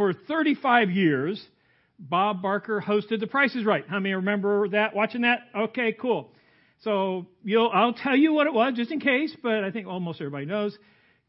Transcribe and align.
for 0.00 0.14
35 0.14 0.90
years, 0.92 1.46
Bob 1.98 2.40
Barker 2.40 2.80
hosted 2.80 3.20
The 3.20 3.26
Price 3.26 3.54
is 3.54 3.66
Right. 3.66 3.84
How 3.86 3.98
many 3.98 4.14
remember 4.14 4.66
that? 4.70 4.94
Watching 4.94 5.20
that? 5.22 5.40
Okay, 5.54 5.92
cool. 5.92 6.32
So 6.84 7.26
you'll, 7.44 7.70
I'll 7.70 7.92
tell 7.92 8.16
you 8.16 8.32
what 8.32 8.46
it 8.46 8.54
was 8.54 8.72
just 8.76 8.90
in 8.90 8.98
case, 8.98 9.36
but 9.42 9.62
I 9.62 9.70
think 9.70 9.86
almost 9.86 10.18
everybody 10.22 10.46
knows. 10.46 10.74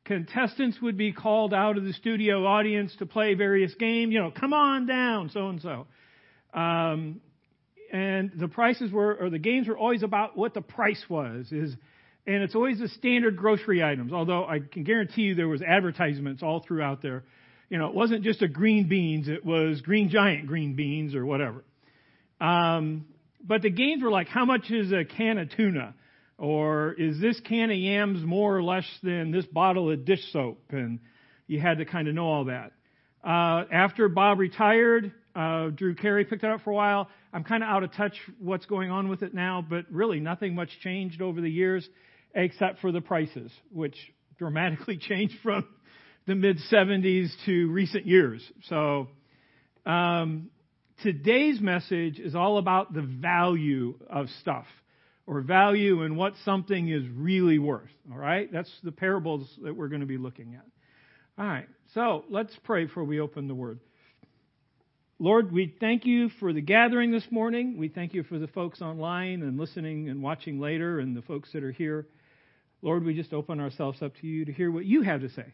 Contestants 0.05 0.81
would 0.81 0.95
be 0.95 1.11
called 1.11 1.53
out 1.53 1.77
of 1.77 1.83
the 1.83 1.91
studio 1.91 2.47
audience 2.47 2.95
to 2.99 3.05
play 3.05 3.33
various 3.33 3.75
games. 3.75 4.13
You 4.13 4.19
know, 4.19 4.31
come 4.31 4.53
on 4.53 4.85
down, 4.85 5.31
so 5.31 5.49
and 5.49 5.61
so. 5.61 5.87
Um, 6.57 7.19
and 7.91 8.31
the 8.39 8.47
prices 8.47 8.89
were, 8.89 9.15
or 9.15 9.29
the 9.29 9.37
games 9.37 9.67
were 9.67 9.77
always 9.77 10.01
about 10.01 10.37
what 10.37 10.53
the 10.53 10.61
price 10.61 11.03
was. 11.09 11.51
Is 11.51 11.75
and 12.25 12.41
it's 12.41 12.55
always 12.55 12.79
the 12.79 12.87
standard 12.87 13.35
grocery 13.35 13.83
items. 13.83 14.13
Although 14.13 14.45
I 14.45 14.59
can 14.59 14.85
guarantee 14.85 15.23
you 15.23 15.35
there 15.35 15.49
was 15.49 15.61
advertisements 15.61 16.41
all 16.41 16.63
throughout 16.65 17.01
there. 17.01 17.25
You 17.71 17.77
know, 17.77 17.87
it 17.87 17.95
wasn't 17.95 18.25
just 18.25 18.41
a 18.41 18.49
green 18.49 18.89
beans; 18.89 19.29
it 19.29 19.45
was 19.45 19.79
green 19.79 20.09
giant 20.09 20.45
green 20.45 20.75
beans 20.75 21.15
or 21.15 21.25
whatever. 21.25 21.63
Um, 22.41 23.05
but 23.41 23.61
the 23.61 23.69
games 23.69 24.03
were 24.03 24.11
like, 24.11 24.27
how 24.27 24.43
much 24.43 24.69
is 24.69 24.91
a 24.91 25.05
can 25.05 25.37
of 25.37 25.51
tuna? 25.55 25.95
Or 26.37 26.91
is 26.91 27.21
this 27.21 27.39
can 27.39 27.71
of 27.71 27.77
yams 27.77 28.25
more 28.25 28.57
or 28.57 28.61
less 28.61 28.83
than 29.03 29.31
this 29.31 29.45
bottle 29.45 29.89
of 29.89 30.03
dish 30.03 30.19
soap? 30.33 30.61
And 30.71 30.99
you 31.47 31.61
had 31.61 31.77
to 31.77 31.85
kind 31.85 32.09
of 32.09 32.13
know 32.13 32.25
all 32.25 32.45
that. 32.45 32.73
Uh, 33.23 33.63
after 33.71 34.09
Bob 34.09 34.39
retired, 34.39 35.13
uh, 35.33 35.69
Drew 35.69 35.95
Carey 35.95 36.25
picked 36.25 36.43
it 36.43 36.49
up 36.49 36.61
for 36.65 36.71
a 36.71 36.75
while. 36.75 37.07
I'm 37.31 37.45
kind 37.45 37.63
of 37.63 37.69
out 37.69 37.83
of 37.83 37.93
touch 37.93 38.17
what's 38.37 38.65
going 38.65 38.91
on 38.91 39.07
with 39.07 39.23
it 39.23 39.33
now, 39.33 39.65
but 39.67 39.85
really 39.89 40.19
nothing 40.19 40.55
much 40.55 40.71
changed 40.83 41.21
over 41.21 41.39
the 41.39 41.49
years 41.49 41.87
except 42.35 42.79
for 42.79 42.91
the 42.91 42.99
prices, 42.99 43.49
which 43.71 43.95
dramatically 44.37 44.97
changed 45.01 45.35
from 45.41 45.65
the 46.27 46.35
mid 46.35 46.57
70s 46.71 47.29
to 47.45 47.71
recent 47.71 48.05
years. 48.05 48.43
So, 48.69 49.07
um, 49.85 50.49
today's 51.01 51.59
message 51.59 52.19
is 52.19 52.35
all 52.35 52.57
about 52.57 52.93
the 52.93 53.01
value 53.01 53.95
of 54.09 54.27
stuff 54.41 54.65
or 55.25 55.41
value 55.41 56.03
and 56.03 56.17
what 56.17 56.33
something 56.45 56.89
is 56.89 57.03
really 57.15 57.57
worth. 57.57 57.89
All 58.11 58.17
right? 58.17 58.51
That's 58.51 58.71
the 58.83 58.91
parables 58.91 59.47
that 59.63 59.75
we're 59.75 59.87
going 59.87 60.01
to 60.01 60.07
be 60.07 60.17
looking 60.17 60.55
at. 60.55 60.65
All 61.37 61.47
right. 61.47 61.67
So 61.93 62.25
let's 62.29 62.55
pray 62.63 62.85
before 62.85 63.03
we 63.03 63.19
open 63.19 63.47
the 63.47 63.55
word. 63.55 63.79
Lord, 65.19 65.51
we 65.51 65.75
thank 65.79 66.05
you 66.05 66.29
for 66.39 66.51
the 66.51 66.61
gathering 66.61 67.11
this 67.11 67.25
morning. 67.29 67.77
We 67.77 67.89
thank 67.89 68.13
you 68.13 68.23
for 68.23 68.39
the 68.39 68.47
folks 68.47 68.81
online 68.81 69.43
and 69.43 69.59
listening 69.59 70.09
and 70.09 70.23
watching 70.23 70.59
later 70.59 70.99
and 70.99 71.15
the 71.15 71.21
folks 71.21 71.49
that 71.53 71.63
are 71.63 71.71
here. 71.71 72.07
Lord, 72.81 73.05
we 73.05 73.13
just 73.13 73.31
open 73.31 73.59
ourselves 73.59 74.01
up 74.01 74.13
to 74.21 74.27
you 74.27 74.45
to 74.45 74.51
hear 74.51 74.71
what 74.71 74.85
you 74.85 75.03
have 75.03 75.21
to 75.21 75.29
say. 75.29 75.53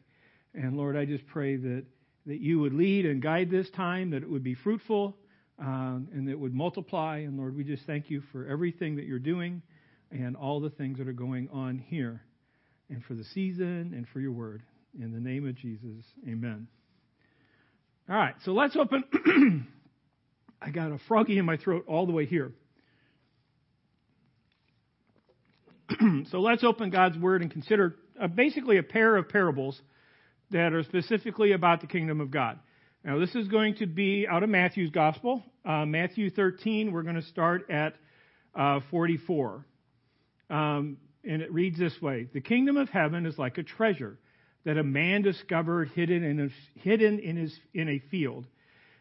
And 0.57 0.75
Lord, 0.75 0.97
I 0.97 1.05
just 1.05 1.25
pray 1.27 1.55
that, 1.55 1.85
that 2.25 2.39
you 2.39 2.59
would 2.59 2.73
lead 2.73 3.05
and 3.05 3.21
guide 3.21 3.51
this 3.51 3.69
time, 3.69 4.09
that 4.11 4.23
it 4.23 4.29
would 4.29 4.43
be 4.43 4.55
fruitful, 4.55 5.15
um, 5.59 6.07
and 6.11 6.27
that 6.27 6.31
it 6.31 6.39
would 6.39 6.53
multiply. 6.53 7.19
And 7.19 7.37
Lord, 7.37 7.55
we 7.55 7.63
just 7.63 7.85
thank 7.85 8.09
you 8.09 8.23
for 8.31 8.47
everything 8.47 8.95
that 8.95 9.05
you're 9.05 9.19
doing 9.19 9.61
and 10.09 10.35
all 10.35 10.59
the 10.59 10.71
things 10.71 10.97
that 10.97 11.07
are 11.07 11.13
going 11.13 11.47
on 11.53 11.77
here, 11.77 12.21
and 12.89 13.03
for 13.03 13.13
the 13.13 13.23
season 13.35 13.93
and 13.95 14.07
for 14.11 14.19
your 14.19 14.31
word. 14.31 14.63
In 14.99 15.11
the 15.11 15.19
name 15.19 15.47
of 15.47 15.55
Jesus, 15.55 16.03
amen. 16.27 16.67
All 18.09 18.15
right, 18.15 18.33
so 18.43 18.51
let's 18.53 18.75
open. 18.75 19.03
I 20.61 20.71
got 20.71 20.91
a 20.91 20.97
froggy 21.07 21.37
in 21.37 21.45
my 21.45 21.57
throat 21.57 21.85
all 21.87 22.07
the 22.07 22.13
way 22.13 22.25
here. 22.25 22.51
so 26.31 26.39
let's 26.39 26.63
open 26.63 26.89
God's 26.89 27.17
Word 27.17 27.43
and 27.43 27.51
consider 27.51 27.95
uh, 28.19 28.27
basically 28.27 28.77
a 28.77 28.83
pair 28.83 29.17
of 29.17 29.29
parables 29.29 29.79
that 30.51 30.73
are 30.73 30.83
specifically 30.83 31.51
about 31.51 31.81
the 31.81 31.87
kingdom 31.87 32.21
of 32.21 32.31
God. 32.31 32.59
Now, 33.03 33.19
this 33.19 33.33
is 33.35 33.47
going 33.47 33.75
to 33.75 33.85
be 33.85 34.27
out 34.29 34.43
of 34.43 34.49
Matthew's 34.49 34.89
Gospel. 34.91 35.43
Uh, 35.65 35.85
Matthew 35.85 36.29
13, 36.29 36.91
we're 36.91 37.03
going 37.03 37.15
to 37.15 37.21
start 37.23 37.69
at 37.69 37.95
uh, 38.55 38.79
44. 38.91 39.65
Um, 40.49 40.97
and 41.23 41.41
it 41.41 41.51
reads 41.53 41.77
this 41.77 42.01
way 42.01 42.27
The 42.33 42.41
kingdom 42.41 42.77
of 42.77 42.89
heaven 42.89 43.25
is 43.25 43.37
like 43.37 43.57
a 43.57 43.63
treasure 43.63 44.17
that 44.65 44.77
a 44.77 44.83
man 44.83 45.21
discovered 45.21 45.89
hidden 45.89 46.23
in 46.23 46.39
a, 46.39 46.79
hidden 46.79 47.19
in, 47.19 47.37
his, 47.37 47.57
in 47.73 47.87
a 47.87 47.99
field. 48.11 48.45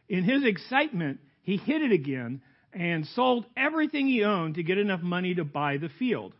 In 0.08 0.22
his 0.22 0.44
excitement, 0.44 1.18
he 1.42 1.56
hid 1.56 1.82
it 1.82 1.92
again 1.92 2.42
and 2.72 3.06
sold 3.06 3.46
everything 3.56 4.06
he 4.06 4.22
owned 4.22 4.56
to 4.56 4.62
get 4.62 4.78
enough 4.78 5.00
money 5.00 5.34
to 5.34 5.44
buy 5.44 5.78
the 5.78 5.88
field. 5.98 6.34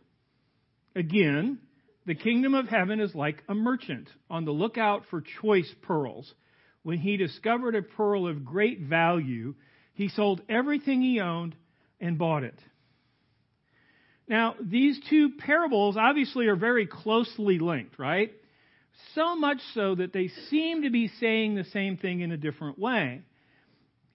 Again, 0.95 1.59
the 2.07 2.15
kingdom 2.15 2.55
of 2.55 2.69
heaven 2.69 3.01
is 3.01 3.13
like 3.13 3.43
a 3.49 3.53
merchant 3.53 4.07
on 4.29 4.45
the 4.45 4.51
lookout 4.51 5.03
for 5.09 5.21
choice 5.41 5.69
pearls. 5.81 6.33
When 6.81 6.97
he 6.97 7.17
discovered 7.17 7.75
a 7.75 7.81
pearl 7.81 8.27
of 8.27 8.45
great 8.45 8.79
value, 8.79 9.55
he 9.93 10.07
sold 10.07 10.41
everything 10.47 11.01
he 11.01 11.19
owned 11.19 11.53
and 11.99 12.17
bought 12.17 12.43
it. 12.43 12.57
Now, 14.25 14.55
these 14.61 14.97
two 15.09 15.31
parables 15.37 15.97
obviously 15.97 16.47
are 16.47 16.55
very 16.55 16.87
closely 16.87 17.59
linked, 17.59 17.99
right? 17.99 18.31
So 19.13 19.35
much 19.35 19.59
so 19.73 19.95
that 19.95 20.13
they 20.13 20.29
seem 20.49 20.83
to 20.83 20.89
be 20.89 21.09
saying 21.19 21.55
the 21.55 21.65
same 21.65 21.97
thing 21.97 22.21
in 22.21 22.31
a 22.31 22.37
different 22.37 22.79
way. 22.79 23.21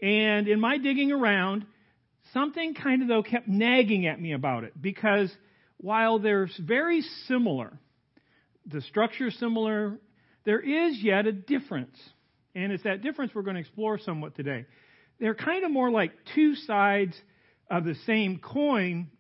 And 0.01 0.49
in 0.49 0.61
my 0.61 0.79
digging 0.79 1.13
around, 1.13 1.67
something 2.33 2.73
kind 2.73 3.03
of 3.03 3.09
though 3.09 3.23
kept 3.23 3.49
nagging 3.49 4.07
at 4.07 4.19
me 4.19 4.33
about 4.33 4.65
it 4.65 4.73
because 4.81 5.31
while 5.83 6.21
they're 6.21 6.49
very 6.59 7.03
similar, 7.27 7.79
the 8.67 8.81
structure 8.81 9.27
is 9.27 9.39
similar, 9.39 9.99
there 10.45 10.61
is 10.61 10.97
yet 11.03 11.27
a 11.27 11.33
difference. 11.33 11.99
And 12.55 12.73
it's 12.73 12.85
that 12.85 13.03
difference 13.03 13.33
we're 13.35 13.43
going 13.43 13.57
to 13.57 13.61
explore 13.61 13.99
somewhat 13.99 14.37
today. 14.37 14.65
They're 15.19 15.35
kind 15.35 15.65
of 15.65 15.71
more 15.71 15.91
like 15.91 16.13
two 16.35 16.55
sides 16.55 17.15
of 17.71 17.85
the 17.85 17.97
same 18.07 18.39
coin 18.39 19.11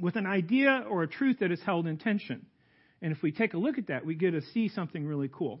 with 0.00 0.16
an 0.16 0.26
idea 0.26 0.84
or 0.88 1.02
a 1.02 1.08
truth 1.08 1.38
that 1.40 1.52
is 1.52 1.60
held 1.64 1.86
in 1.86 1.98
tension. 1.98 2.46
And 3.00 3.12
if 3.12 3.22
we 3.22 3.30
take 3.30 3.54
a 3.54 3.58
look 3.58 3.78
at 3.78 3.88
that, 3.88 4.04
we 4.04 4.14
get 4.14 4.32
to 4.32 4.42
see 4.52 4.68
something 4.68 5.06
really 5.06 5.30
cool. 5.32 5.60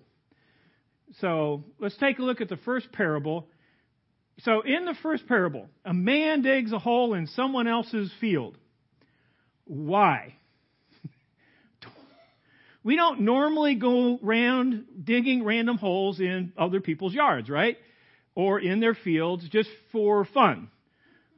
So 1.20 1.64
let's 1.78 1.96
take 1.98 2.18
a 2.18 2.22
look 2.22 2.40
at 2.40 2.48
the 2.48 2.56
first 2.58 2.90
parable. 2.90 3.46
So 4.40 4.62
in 4.62 4.86
the 4.86 4.94
first 5.02 5.28
parable, 5.28 5.68
a 5.84 5.94
man 5.94 6.42
digs 6.42 6.72
a 6.72 6.78
hole 6.78 7.14
in 7.14 7.28
someone 7.28 7.68
else's 7.68 8.10
field. 8.20 8.58
Why? 9.66 10.34
we 12.84 12.96
don't 12.96 13.20
normally 13.20 13.74
go 13.74 14.18
around 14.24 14.84
digging 15.02 15.44
random 15.44 15.76
holes 15.76 16.20
in 16.20 16.52
other 16.56 16.80
people's 16.80 17.12
yards, 17.12 17.50
right? 17.50 17.76
Or 18.34 18.60
in 18.60 18.80
their 18.80 18.94
fields 18.94 19.48
just 19.48 19.68
for 19.92 20.24
fun. 20.24 20.70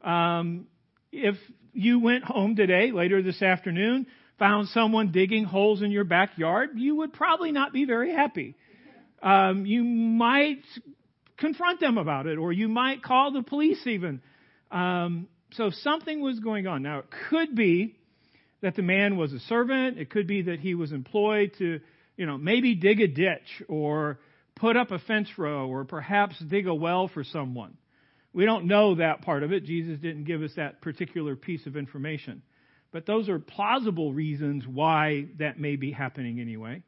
Um, 0.02 0.66
if 1.10 1.36
you 1.72 2.00
went 2.00 2.24
home 2.24 2.54
today, 2.54 2.92
later 2.92 3.22
this 3.22 3.40
afternoon, 3.40 4.06
found 4.38 4.68
someone 4.68 5.10
digging 5.10 5.44
holes 5.44 5.82
in 5.82 5.90
your 5.90 6.04
backyard, 6.04 6.70
you 6.76 6.96
would 6.96 7.12
probably 7.12 7.50
not 7.50 7.72
be 7.72 7.84
very 7.84 8.12
happy. 8.12 8.54
Um, 9.22 9.66
you 9.66 9.82
might 9.82 10.62
confront 11.38 11.80
them 11.80 11.98
about 11.98 12.26
it, 12.26 12.38
or 12.38 12.52
you 12.52 12.68
might 12.68 13.02
call 13.02 13.32
the 13.32 13.42
police 13.42 13.86
even. 13.86 14.20
Um, 14.70 15.28
so 15.52 15.70
something 15.70 16.20
was 16.20 16.38
going 16.40 16.66
on. 16.66 16.82
Now, 16.82 16.98
it 16.98 17.06
could 17.30 17.54
be 17.54 17.97
that 18.60 18.74
the 18.74 18.82
man 18.82 19.16
was 19.16 19.32
a 19.32 19.40
servant. 19.40 19.98
It 19.98 20.10
could 20.10 20.26
be 20.26 20.42
that 20.42 20.60
he 20.60 20.74
was 20.74 20.92
employed 20.92 21.52
to, 21.58 21.80
you 22.16 22.26
know, 22.26 22.38
maybe 22.38 22.74
dig 22.74 23.00
a 23.00 23.06
ditch 23.06 23.62
or 23.68 24.18
put 24.56 24.76
up 24.76 24.90
a 24.90 24.98
fence 24.98 25.28
row 25.38 25.68
or 25.68 25.84
perhaps 25.84 26.38
dig 26.38 26.66
a 26.66 26.74
well 26.74 27.08
for 27.08 27.24
someone. 27.24 27.76
We 28.32 28.44
don't 28.44 28.66
know 28.66 28.96
that 28.96 29.22
part 29.22 29.42
of 29.42 29.52
it. 29.52 29.64
Jesus 29.64 29.98
didn't 30.00 30.24
give 30.24 30.42
us 30.42 30.52
that 30.56 30.80
particular 30.80 31.36
piece 31.36 31.66
of 31.66 31.76
information. 31.76 32.42
But 32.90 33.06
those 33.06 33.28
are 33.28 33.38
plausible 33.38 34.12
reasons 34.12 34.66
why 34.66 35.26
that 35.38 35.58
may 35.58 35.76
be 35.76 35.92
happening 35.92 36.40
anyway. 36.40 36.82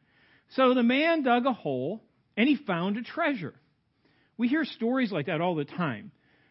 So 0.51 0.75
the 0.75 0.83
man 0.83 1.23
dug 1.23 1.47
a 1.47 1.53
hole 1.53 2.03
and 2.37 2.49
he 2.49 2.57
found 2.57 2.97
a 2.97 3.03
treasure. 3.03 3.55
We 4.37 4.49
hear 4.49 4.65
stories 4.65 5.13
like 5.13 5.27
that 5.27 5.41
all 5.41 5.55
the 5.55 5.65
time 5.65 6.11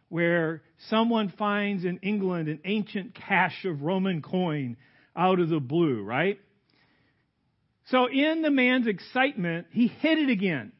where 0.09 0.63
someone 0.89 1.33
finds 1.37 1.85
in 1.85 1.99
England 1.99 2.47
an 2.47 2.59
ancient 2.65 3.15
cache 3.15 3.65
of 3.65 3.81
Roman 3.81 4.21
coin 4.21 4.77
out 5.19 5.39
of 5.39 5.49
the 5.49 5.59
blue, 5.59 6.01
right? 6.01 6.39
So 7.91 8.07
in 8.07 8.41
the 8.41 8.49
man's 8.49 8.87
excitement, 8.87 9.67
he 9.71 9.87
hit 9.87 10.17
it 10.17 10.29
again. 10.29 10.71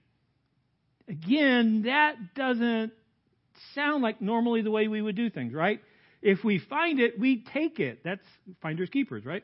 Again, 1.08 1.84
that 1.84 2.16
doesn't 2.36 2.94
sound 3.76 4.02
like 4.02 4.22
normally 4.22 4.62
the 4.62 4.72
way 4.72 4.88
we 4.88 5.02
would 5.02 5.16
do 5.16 5.30
things, 5.30 5.54
right? 5.54 5.82
If 6.22 6.44
we 6.44 6.60
find 6.60 7.00
it, 7.00 7.20
we 7.20 7.44
take 7.54 7.80
it. 7.80 8.04
That's 8.04 8.22
finders 8.62 8.90
keepers, 8.90 9.26
right? 9.26 9.44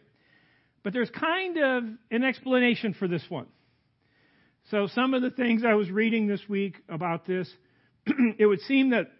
But 0.83 0.93
there's 0.93 1.09
kind 1.09 1.57
of 1.57 1.83
an 2.11 2.23
explanation 2.23 2.93
for 2.93 3.07
this 3.07 3.23
one. 3.27 3.47
So 4.71 4.87
some 4.87 5.13
of 5.13 5.21
the 5.21 5.31
things 5.31 5.63
I 5.65 5.73
was 5.73 5.89
reading 5.89 6.27
this 6.27 6.41
week 6.47 6.75
about 6.87 7.25
this, 7.25 7.51
it 8.37 8.45
would 8.45 8.61
seem 8.61 8.91
that 8.91 9.11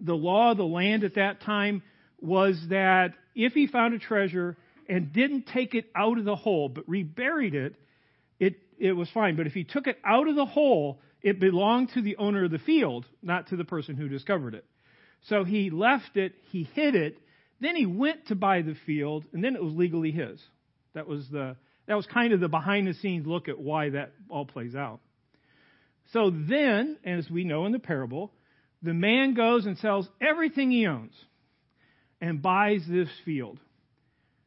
the 0.00 0.14
law 0.14 0.52
of 0.52 0.56
the 0.56 0.64
land 0.64 1.04
at 1.04 1.16
that 1.16 1.42
time 1.42 1.82
was 2.20 2.58
that 2.70 3.14
if 3.34 3.52
he 3.52 3.66
found 3.66 3.94
a 3.94 3.98
treasure 3.98 4.56
and 4.88 5.12
didn't 5.12 5.46
take 5.46 5.74
it 5.74 5.86
out 5.94 6.18
of 6.18 6.24
the 6.24 6.36
hole 6.36 6.68
but 6.68 6.88
reburied 6.88 7.54
it, 7.54 7.76
it, 8.38 8.54
it 8.78 8.92
was 8.92 9.08
fine. 9.10 9.36
But 9.36 9.46
if 9.46 9.52
he 9.52 9.64
took 9.64 9.86
it 9.86 9.98
out 10.04 10.28
of 10.28 10.36
the 10.36 10.46
hole 10.46 11.00
it 11.24 11.40
belonged 11.40 11.88
to 11.94 12.02
the 12.02 12.16
owner 12.18 12.44
of 12.44 12.50
the 12.50 12.58
field, 12.58 13.06
not 13.22 13.48
to 13.48 13.56
the 13.56 13.64
person 13.64 13.96
who 13.96 14.08
discovered 14.08 14.54
it. 14.54 14.66
So 15.22 15.42
he 15.42 15.70
left 15.70 16.18
it, 16.18 16.34
he 16.50 16.64
hid 16.74 16.94
it, 16.94 17.18
then 17.60 17.74
he 17.74 17.86
went 17.86 18.26
to 18.26 18.34
buy 18.34 18.60
the 18.60 18.76
field, 18.84 19.24
and 19.32 19.42
then 19.42 19.56
it 19.56 19.62
was 19.64 19.72
legally 19.72 20.10
his. 20.10 20.38
That 20.92 21.08
was 21.08 21.26
the 21.30 21.56
that 21.86 21.96
was 21.96 22.06
kind 22.06 22.32
of 22.34 22.40
the 22.40 22.48
behind 22.48 22.86
the 22.86 22.94
scenes 22.94 23.26
look 23.26 23.48
at 23.48 23.58
why 23.58 23.90
that 23.90 24.12
all 24.28 24.44
plays 24.44 24.74
out. 24.74 25.00
So 26.12 26.30
then, 26.30 26.98
as 27.04 27.28
we 27.30 27.44
know 27.44 27.64
in 27.64 27.72
the 27.72 27.78
parable, 27.78 28.32
the 28.82 28.94
man 28.94 29.34
goes 29.34 29.64
and 29.64 29.78
sells 29.78 30.08
everything 30.20 30.70
he 30.70 30.86
owns 30.86 31.14
and 32.20 32.42
buys 32.42 32.82
this 32.88 33.08
field. 33.24 33.58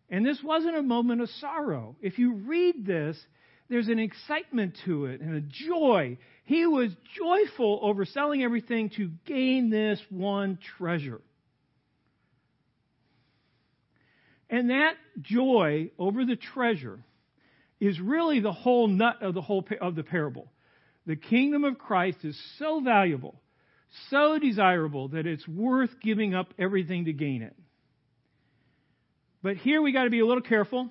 And 0.10 0.26
this 0.26 0.42
wasn't 0.44 0.78
a 0.78 0.84
moment 0.84 1.22
of 1.22 1.30
sorrow. 1.30 1.96
If 2.02 2.18
you 2.18 2.34
read 2.34 2.86
this, 2.86 3.18
there's 3.70 3.90
an 3.90 4.00
excitement 4.00 4.78
to 4.86 5.06
it 5.06 5.20
and 5.20 5.36
a 5.36 5.42
joy. 5.42 6.18
He 6.46 6.66
was 6.66 6.92
joyful 7.18 7.80
over 7.84 8.06
selling 8.06 8.44
everything 8.44 8.90
to 8.92 9.12
gain 9.26 9.70
this 9.70 10.02
one 10.10 10.60
treasure. 10.78 11.22
And 14.50 14.70
that 14.70 14.94
joy 15.22 15.92
over 16.00 16.24
the 16.24 16.38
treasure 16.38 17.00
is 17.82 18.00
really 18.00 18.40
the 18.40 18.54
whole 18.54 18.88
nut 18.88 19.22
of 19.22 19.34
the 19.34 19.42
whole 19.42 19.66
of 19.82 19.96
the 19.96 20.04
parable. 20.04 20.48
The 21.06 21.18
kingdom 21.18 21.66
of 21.66 21.78
Christ 21.78 22.20
is 22.24 22.40
so 22.58 22.80
valuable, 22.80 23.36
so 24.10 24.40
desirable 24.40 25.10
that 25.10 25.28
it's 25.28 25.48
worth 25.48 26.00
giving 26.02 26.34
up 26.34 26.54
everything 26.58 27.06
to 27.06 27.14
gain 27.14 27.42
it. 27.42 27.56
But 29.48 29.56
here 29.56 29.82
we 29.82 29.94
got 29.94 30.04
to 30.04 30.10
be 30.10 30.20
a 30.20 30.26
little 30.26 30.44
careful, 30.44 30.90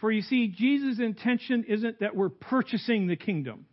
for 0.00 0.10
you 0.10 0.22
see, 0.22 0.48
Jesus' 0.48 0.98
intention 0.98 1.62
isn't 1.68 2.00
that 2.00 2.16
we're 2.16 2.28
purchasing 2.28 3.06
the 3.06 3.14
kingdom. 3.14 3.66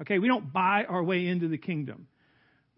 Okay, 0.00 0.18
we 0.18 0.26
don't 0.26 0.52
buy 0.52 0.84
our 0.88 1.00
way 1.00 1.28
into 1.28 1.46
the 1.46 1.58
kingdom. 1.58 2.08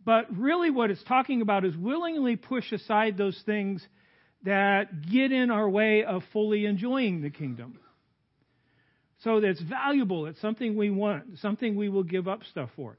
But 0.04 0.26
really, 0.36 0.68
what 0.68 0.90
it's 0.90 1.02
talking 1.04 1.40
about 1.40 1.64
is 1.64 1.74
willingly 1.74 2.36
push 2.36 2.70
aside 2.70 3.16
those 3.16 3.42
things 3.46 3.82
that 4.42 5.10
get 5.10 5.32
in 5.32 5.50
our 5.50 5.66
way 5.66 6.04
of 6.04 6.22
fully 6.34 6.66
enjoying 6.66 7.22
the 7.22 7.30
kingdom. 7.30 7.78
So 9.22 9.40
that's 9.40 9.62
valuable. 9.62 10.26
It's 10.26 10.42
something 10.42 10.76
we 10.76 10.90
want, 10.90 11.38
something 11.38 11.76
we 11.76 11.88
will 11.88 12.02
give 12.02 12.28
up 12.28 12.40
stuff 12.50 12.68
for. 12.76 12.98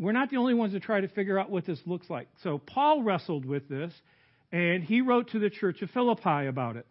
We're 0.00 0.12
not 0.12 0.30
the 0.30 0.38
only 0.38 0.54
ones 0.54 0.72
that 0.72 0.82
try 0.82 1.02
to 1.02 1.08
figure 1.08 1.38
out 1.38 1.50
what 1.50 1.66
this 1.66 1.80
looks 1.84 2.08
like. 2.08 2.28
So 2.42 2.56
Paul 2.56 3.02
wrestled 3.02 3.44
with 3.44 3.68
this, 3.68 3.92
and 4.50 4.82
he 4.82 5.02
wrote 5.02 5.32
to 5.32 5.38
the 5.38 5.50
church 5.50 5.82
of 5.82 5.90
Philippi 5.90 6.46
about 6.46 6.76
it. 6.76 6.86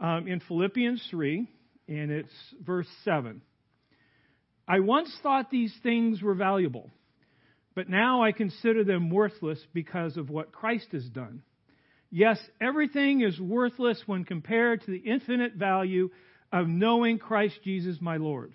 Um, 0.00 0.28
in 0.28 0.40
Philippians 0.40 1.04
3, 1.10 1.48
and 1.88 2.10
it's 2.12 2.32
verse 2.64 2.86
7. 3.04 3.42
I 4.68 4.80
once 4.80 5.12
thought 5.22 5.50
these 5.50 5.74
things 5.82 6.22
were 6.22 6.34
valuable, 6.34 6.90
but 7.74 7.88
now 7.88 8.22
I 8.22 8.32
consider 8.32 8.84
them 8.84 9.10
worthless 9.10 9.58
because 9.72 10.16
of 10.16 10.30
what 10.30 10.52
Christ 10.52 10.88
has 10.92 11.04
done. 11.04 11.42
Yes, 12.10 12.38
everything 12.60 13.22
is 13.22 13.40
worthless 13.40 14.02
when 14.06 14.24
compared 14.24 14.82
to 14.82 14.90
the 14.90 14.98
infinite 14.98 15.54
value 15.54 16.10
of 16.52 16.68
knowing 16.68 17.18
Christ 17.18 17.58
Jesus 17.64 17.98
my 18.00 18.18
Lord. 18.18 18.52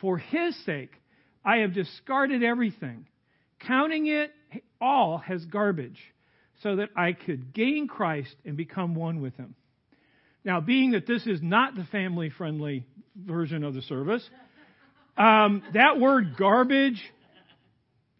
For 0.00 0.18
his 0.18 0.54
sake, 0.64 0.92
I 1.44 1.58
have 1.58 1.74
discarded 1.74 2.42
everything, 2.42 3.06
counting 3.66 4.06
it 4.06 4.32
all 4.80 5.22
as 5.28 5.44
garbage, 5.46 5.98
so 6.62 6.76
that 6.76 6.90
I 6.96 7.12
could 7.12 7.52
gain 7.52 7.88
Christ 7.88 8.34
and 8.44 8.56
become 8.56 8.94
one 8.94 9.20
with 9.20 9.36
him. 9.36 9.54
Now, 10.48 10.60
being 10.62 10.92
that 10.92 11.06
this 11.06 11.26
is 11.26 11.40
not 11.42 11.74
the 11.74 11.84
family 11.92 12.30
friendly 12.30 12.86
version 13.14 13.64
of 13.64 13.74
the 13.74 13.82
service, 13.82 14.26
um, 15.18 15.62
that 15.74 16.00
word 16.00 16.38
garbage 16.38 17.02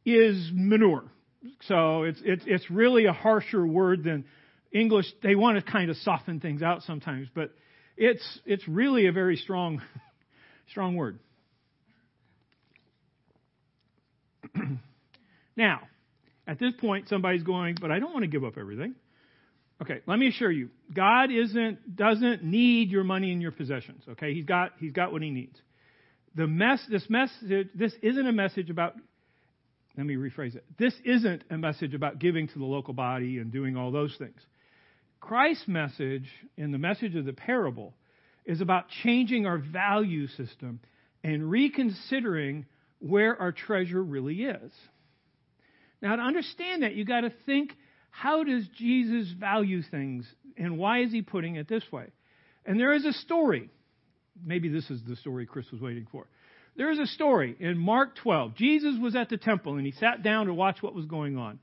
is 0.05 0.51
manure. 0.53 1.05
So 1.63 2.03
it's, 2.03 2.21
it's, 2.23 2.45
it's 2.47 2.71
really 2.71 3.07
a 3.07 3.15
harsher 3.15 3.67
word 3.67 4.05
than 4.05 4.27
English. 4.71 5.07
They 5.23 5.37
want 5.37 5.57
to 5.57 5.73
kind 5.73 5.89
of 5.89 5.97
soften 5.97 6.39
things 6.39 6.61
out 6.61 6.83
sometimes, 6.83 7.29
but 7.35 7.55
it's, 7.97 8.41
it's 8.45 8.69
really 8.69 9.07
a 9.07 9.13
very 9.13 9.37
strong, 9.37 9.81
strong 10.71 10.97
word. 10.97 11.21
now, 15.57 15.81
at 16.47 16.59
this 16.59 16.75
point, 16.79 17.09
somebody's 17.09 17.43
going, 17.43 17.79
but 17.81 17.91
I 17.91 17.99
don't 17.99 18.13
want 18.13 18.25
to 18.25 18.31
give 18.31 18.45
up 18.45 18.59
everything. 18.59 18.97
Okay, 19.81 20.01
let 20.07 20.19
me 20.19 20.29
assure 20.29 20.51
you, 20.51 20.71
God 20.93 21.31
isn't 21.31 21.97
doesn't 21.97 22.43
need 22.43 22.91
your 22.91 23.05
money 23.05 23.31
and 23.31 23.41
your 23.41 23.53
possessions. 23.53 24.03
Okay, 24.09 24.35
He's 24.35 24.45
got 24.45 24.73
He's 24.79 24.93
got 24.93 25.13
what 25.13 25.23
He 25.23 25.31
needs. 25.31 25.57
The 26.35 26.47
mess 26.47 26.81
this 26.91 27.09
message 27.09 27.69
this 27.75 27.93
isn't 28.03 28.27
a 28.27 28.33
message 28.33 28.71
about 28.71 28.95
let 29.97 30.07
me 30.07 30.15
rephrase 30.15 30.55
it. 30.55 30.65
This 30.79 30.95
isn't 31.05 31.45
a 31.51 31.59
message 31.59 31.95
about 31.95 32.19
giving 32.19 32.49
to 32.49 32.59
the 32.59 32.65
local 32.65 32.95
body 32.95 33.39
and 33.39 33.53
doing 33.53 33.77
all 33.77 33.91
those 33.91 34.15
things. 34.17 34.39
Christ's 35.21 35.67
message 35.67 36.29
in 36.57 36.71
the 36.71 36.79
message 36.79 37.17
of 37.17 37.25
the 37.25 37.33
parable 37.33 37.95
is 38.45 38.61
about 38.61 38.85
changing 39.03 39.47
our 39.47 39.59
value 39.59 40.27
system 40.29 40.81
and 41.25 41.51
reconsidering 41.51 42.67
where 43.01 43.41
our 43.41 43.53
treasure 43.53 44.03
really 44.03 44.43
is. 44.43 44.73
Now, 46.01 46.17
to 46.17 46.23
understand 46.23 46.83
that, 46.83 46.95
you've 46.95 47.09
got 47.09 47.23
to 47.23 47.33
think 47.45 47.73
how 48.11 48.45
does 48.45 48.67
Jesus 48.77 49.33
value 49.39 49.83
things 49.83 50.27
and 50.57 50.79
why 50.79 51.01
is 51.01 51.13
he 51.13 51.23
putting 51.23 51.57
it 51.57 51.69
this 51.69 51.85
way? 51.93 52.07
And 52.67 52.79
there 52.79 52.93
is 52.93 53.05
a 53.05 53.13
story. 53.13 53.71
Maybe 54.45 54.69
this 54.69 54.91
is 54.91 55.01
the 55.07 55.17
story 55.17 55.47
Chris 55.47 55.67
was 55.73 55.81
waiting 55.81 56.07
for. 56.11 56.27
There 56.77 56.91
is 56.91 56.99
a 56.99 57.07
story 57.07 57.57
in 57.59 57.77
Mark 57.77 58.17
12. 58.23 58.55
Jesus 58.55 58.95
was 59.01 59.17
at 59.17 59.29
the 59.29 59.37
temple 59.37 59.75
and 59.77 59.87
he 59.87 59.93
sat 59.93 60.23
down 60.23 60.47
to 60.47 60.55
watch 60.55 60.81
what 60.81 60.95
was 60.95 61.07
going 61.07 61.37
on. 61.37 61.59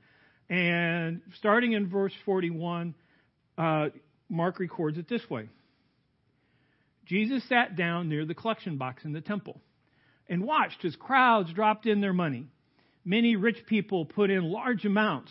And 0.48 1.22
starting 1.38 1.72
in 1.72 1.88
verse 1.88 2.12
41, 2.24 2.94
uh, 3.58 3.86
Mark 4.28 4.58
records 4.58 4.98
it 4.98 5.08
this 5.08 5.22
way 5.30 5.48
Jesus 7.06 7.42
sat 7.48 7.76
down 7.76 8.08
near 8.08 8.24
the 8.24 8.34
collection 8.34 8.76
box 8.76 9.04
in 9.04 9.12
the 9.12 9.20
temple 9.20 9.60
and 10.28 10.42
watched 10.42 10.84
as 10.84 10.96
crowds 10.96 11.52
dropped 11.52 11.86
in 11.86 12.00
their 12.00 12.12
money. 12.12 12.46
Many 13.04 13.36
rich 13.36 13.58
people 13.66 14.04
put 14.04 14.30
in 14.30 14.50
large 14.50 14.84
amounts, 14.84 15.30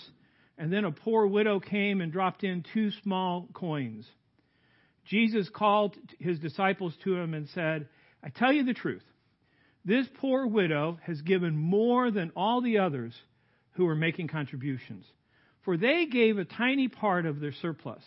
and 0.58 0.72
then 0.72 0.86
a 0.86 0.92
poor 0.92 1.28
widow 1.28 1.60
came 1.60 2.02
and 2.02 2.12
dropped 2.12 2.44
in 2.44 2.64
two 2.74 2.92
small 3.04 3.48
coins. 3.54 4.06
Jesus 5.06 5.50
called 5.50 5.96
his 6.20 6.40
disciples 6.40 6.94
to 7.04 7.16
him 7.16 7.34
and 7.34 7.48
said, 7.50 7.88
I 8.24 8.30
tell 8.30 8.52
you 8.52 8.64
the 8.64 8.74
truth. 8.74 9.04
This 9.84 10.08
poor 10.20 10.48
widow 10.48 10.98
has 11.04 11.22
given 11.22 11.56
more 11.56 12.10
than 12.10 12.32
all 12.36 12.62
the 12.62 12.80
others 12.80 13.14
who 13.74 13.86
were 13.86 13.96
making 13.96 14.30
contributions, 14.30 15.06
for 15.64 15.78
they 15.78 16.08
gave 16.08 16.38
a 16.38 16.46
tiny 16.46 16.88
part 16.88 17.26
of 17.26 17.40
their 17.40 17.54
surplus. 17.54 18.04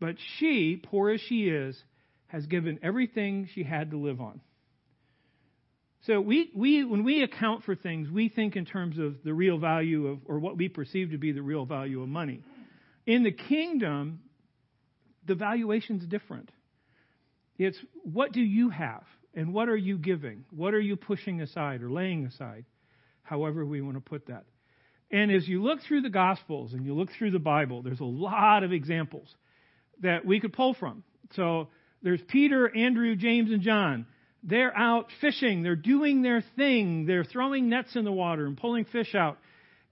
But 0.00 0.16
she, 0.38 0.80
poor 0.82 1.10
as 1.10 1.20
she 1.20 1.48
is, 1.48 1.80
has 2.28 2.46
given 2.46 2.80
everything 2.82 3.48
she 3.54 3.62
had 3.62 3.92
to 3.92 3.98
live 3.98 4.20
on. 4.20 4.40
So 6.06 6.20
we, 6.20 6.50
we, 6.54 6.84
when 6.84 7.02
we 7.02 7.24
account 7.24 7.64
for 7.64 7.74
things, 7.74 8.08
we 8.08 8.28
think 8.28 8.54
in 8.54 8.64
terms 8.64 8.96
of 8.98 9.16
the 9.24 9.34
real 9.34 9.58
value 9.58 10.06
of, 10.06 10.18
or 10.26 10.38
what 10.38 10.56
we 10.56 10.68
perceive 10.68 11.10
to 11.10 11.18
be 11.18 11.32
the 11.32 11.42
real 11.42 11.64
value 11.64 12.00
of 12.00 12.08
money. 12.08 12.42
In 13.06 13.24
the 13.24 13.32
kingdom, 13.32 14.20
the 15.26 15.34
valuation 15.34 15.98
is 15.98 16.06
different. 16.06 16.50
It's 17.58 17.78
what 18.04 18.32
do 18.32 18.40
you 18.40 18.70
have? 18.70 19.02
And 19.34 19.52
what 19.52 19.68
are 19.68 19.76
you 19.76 19.98
giving? 19.98 20.44
What 20.50 20.74
are 20.74 20.80
you 20.80 20.94
pushing 20.96 21.40
aside 21.40 21.82
or 21.82 21.90
laying 21.90 22.24
aside? 22.24 22.64
However, 23.22 23.66
we 23.66 23.80
want 23.80 23.96
to 23.96 24.00
put 24.00 24.26
that. 24.26 24.44
And 25.10 25.32
as 25.32 25.46
you 25.48 25.62
look 25.62 25.80
through 25.82 26.02
the 26.02 26.10
Gospels 26.10 26.72
and 26.72 26.86
you 26.86 26.94
look 26.94 27.10
through 27.18 27.32
the 27.32 27.38
Bible, 27.40 27.82
there's 27.82 28.00
a 28.00 28.04
lot 28.04 28.62
of 28.62 28.72
examples 28.72 29.28
that 30.02 30.24
we 30.24 30.38
could 30.38 30.52
pull 30.52 30.74
from. 30.74 31.02
So 31.34 31.68
there's 32.02 32.20
Peter, 32.28 32.74
Andrew, 32.74 33.16
James, 33.16 33.50
and 33.50 33.62
John. 33.62 34.06
They're 34.42 34.76
out 34.76 35.08
fishing. 35.20 35.62
They're 35.62 35.76
doing 35.76 36.22
their 36.22 36.44
thing. 36.56 37.06
They're 37.06 37.24
throwing 37.24 37.68
nets 37.68 37.96
in 37.96 38.04
the 38.04 38.12
water 38.12 38.46
and 38.46 38.56
pulling 38.56 38.84
fish 38.84 39.14
out. 39.14 39.38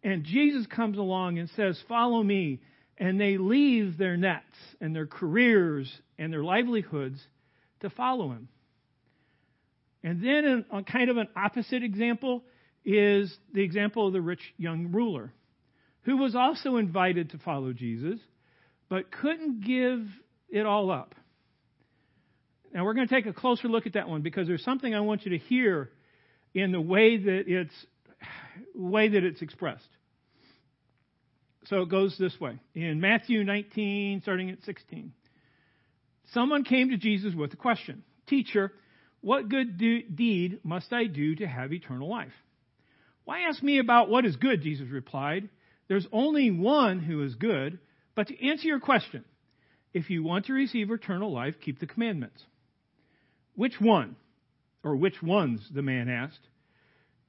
And 0.02 0.24
Jesus 0.24 0.66
comes 0.66 0.98
along 0.98 1.38
and 1.38 1.48
says, 1.56 1.82
Follow 1.88 2.22
me. 2.22 2.60
And 2.96 3.20
they 3.20 3.38
leave 3.38 3.98
their 3.98 4.16
nets 4.16 4.44
and 4.80 4.94
their 4.94 5.06
careers 5.06 5.92
and 6.18 6.32
their 6.32 6.44
livelihoods 6.44 7.18
to 7.80 7.90
follow 7.90 8.30
him. 8.30 8.48
And 10.04 10.22
then, 10.22 10.64
a, 10.70 10.82
kind 10.82 11.10
of 11.10 11.16
an 11.16 11.28
opposite 11.34 11.82
example 11.82 12.44
is 12.84 13.34
the 13.52 13.62
example 13.62 14.06
of 14.06 14.12
the 14.12 14.20
rich 14.20 14.42
young 14.58 14.92
ruler, 14.92 15.32
who 16.02 16.18
was 16.18 16.36
also 16.36 16.76
invited 16.76 17.30
to 17.30 17.38
follow 17.38 17.72
Jesus, 17.72 18.20
but 18.88 19.10
couldn't 19.10 19.64
give 19.64 20.06
it 20.50 20.66
all 20.66 20.90
up. 20.90 21.14
Now, 22.74 22.84
we're 22.84 22.94
going 22.94 23.06
to 23.06 23.14
take 23.14 23.26
a 23.26 23.32
closer 23.32 23.68
look 23.68 23.86
at 23.86 23.92
that 23.92 24.08
one 24.08 24.22
because 24.22 24.48
there's 24.48 24.64
something 24.64 24.92
I 24.92 25.00
want 25.00 25.24
you 25.24 25.30
to 25.30 25.38
hear 25.38 25.90
in 26.54 26.72
the 26.72 26.80
way 26.80 27.16
that 27.16 27.44
it's 27.46 27.86
way 28.74 29.08
that 29.08 29.22
it's 29.24 29.40
expressed. 29.42 29.88
So 31.66 31.82
it 31.82 31.88
goes 31.88 32.16
this 32.18 32.38
way. 32.40 32.58
In 32.74 33.00
Matthew 33.00 33.44
19, 33.44 34.20
starting 34.22 34.50
at 34.50 34.62
16. 34.64 35.12
Someone 36.32 36.64
came 36.64 36.90
to 36.90 36.96
Jesus 36.96 37.32
with 37.34 37.52
a 37.52 37.56
question. 37.56 38.02
Teacher, 38.26 38.72
what 39.20 39.48
good 39.48 39.78
do, 39.78 40.02
deed 40.02 40.60
must 40.64 40.92
I 40.92 41.04
do 41.04 41.36
to 41.36 41.46
have 41.46 41.72
eternal 41.72 42.08
life? 42.08 42.32
Why 43.24 43.42
ask 43.48 43.62
me 43.62 43.78
about 43.78 44.10
what 44.10 44.26
is 44.26 44.36
good? 44.36 44.62
Jesus 44.62 44.88
replied. 44.90 45.48
There's 45.88 46.06
only 46.12 46.50
one 46.50 47.00
who 47.00 47.22
is 47.22 47.34
good. 47.36 47.78
But 48.14 48.28
to 48.28 48.48
answer 48.48 48.66
your 48.66 48.80
question, 48.80 49.24
if 49.92 50.10
you 50.10 50.22
want 50.22 50.46
to 50.46 50.52
receive 50.52 50.90
eternal 50.90 51.32
life, 51.32 51.54
keep 51.64 51.78
the 51.78 51.86
commandments. 51.86 52.42
Which 53.54 53.80
one? 53.80 54.16
Or 54.82 54.96
which 54.96 55.22
ones? 55.22 55.66
The 55.72 55.82
man 55.82 56.08
asked. 56.08 56.46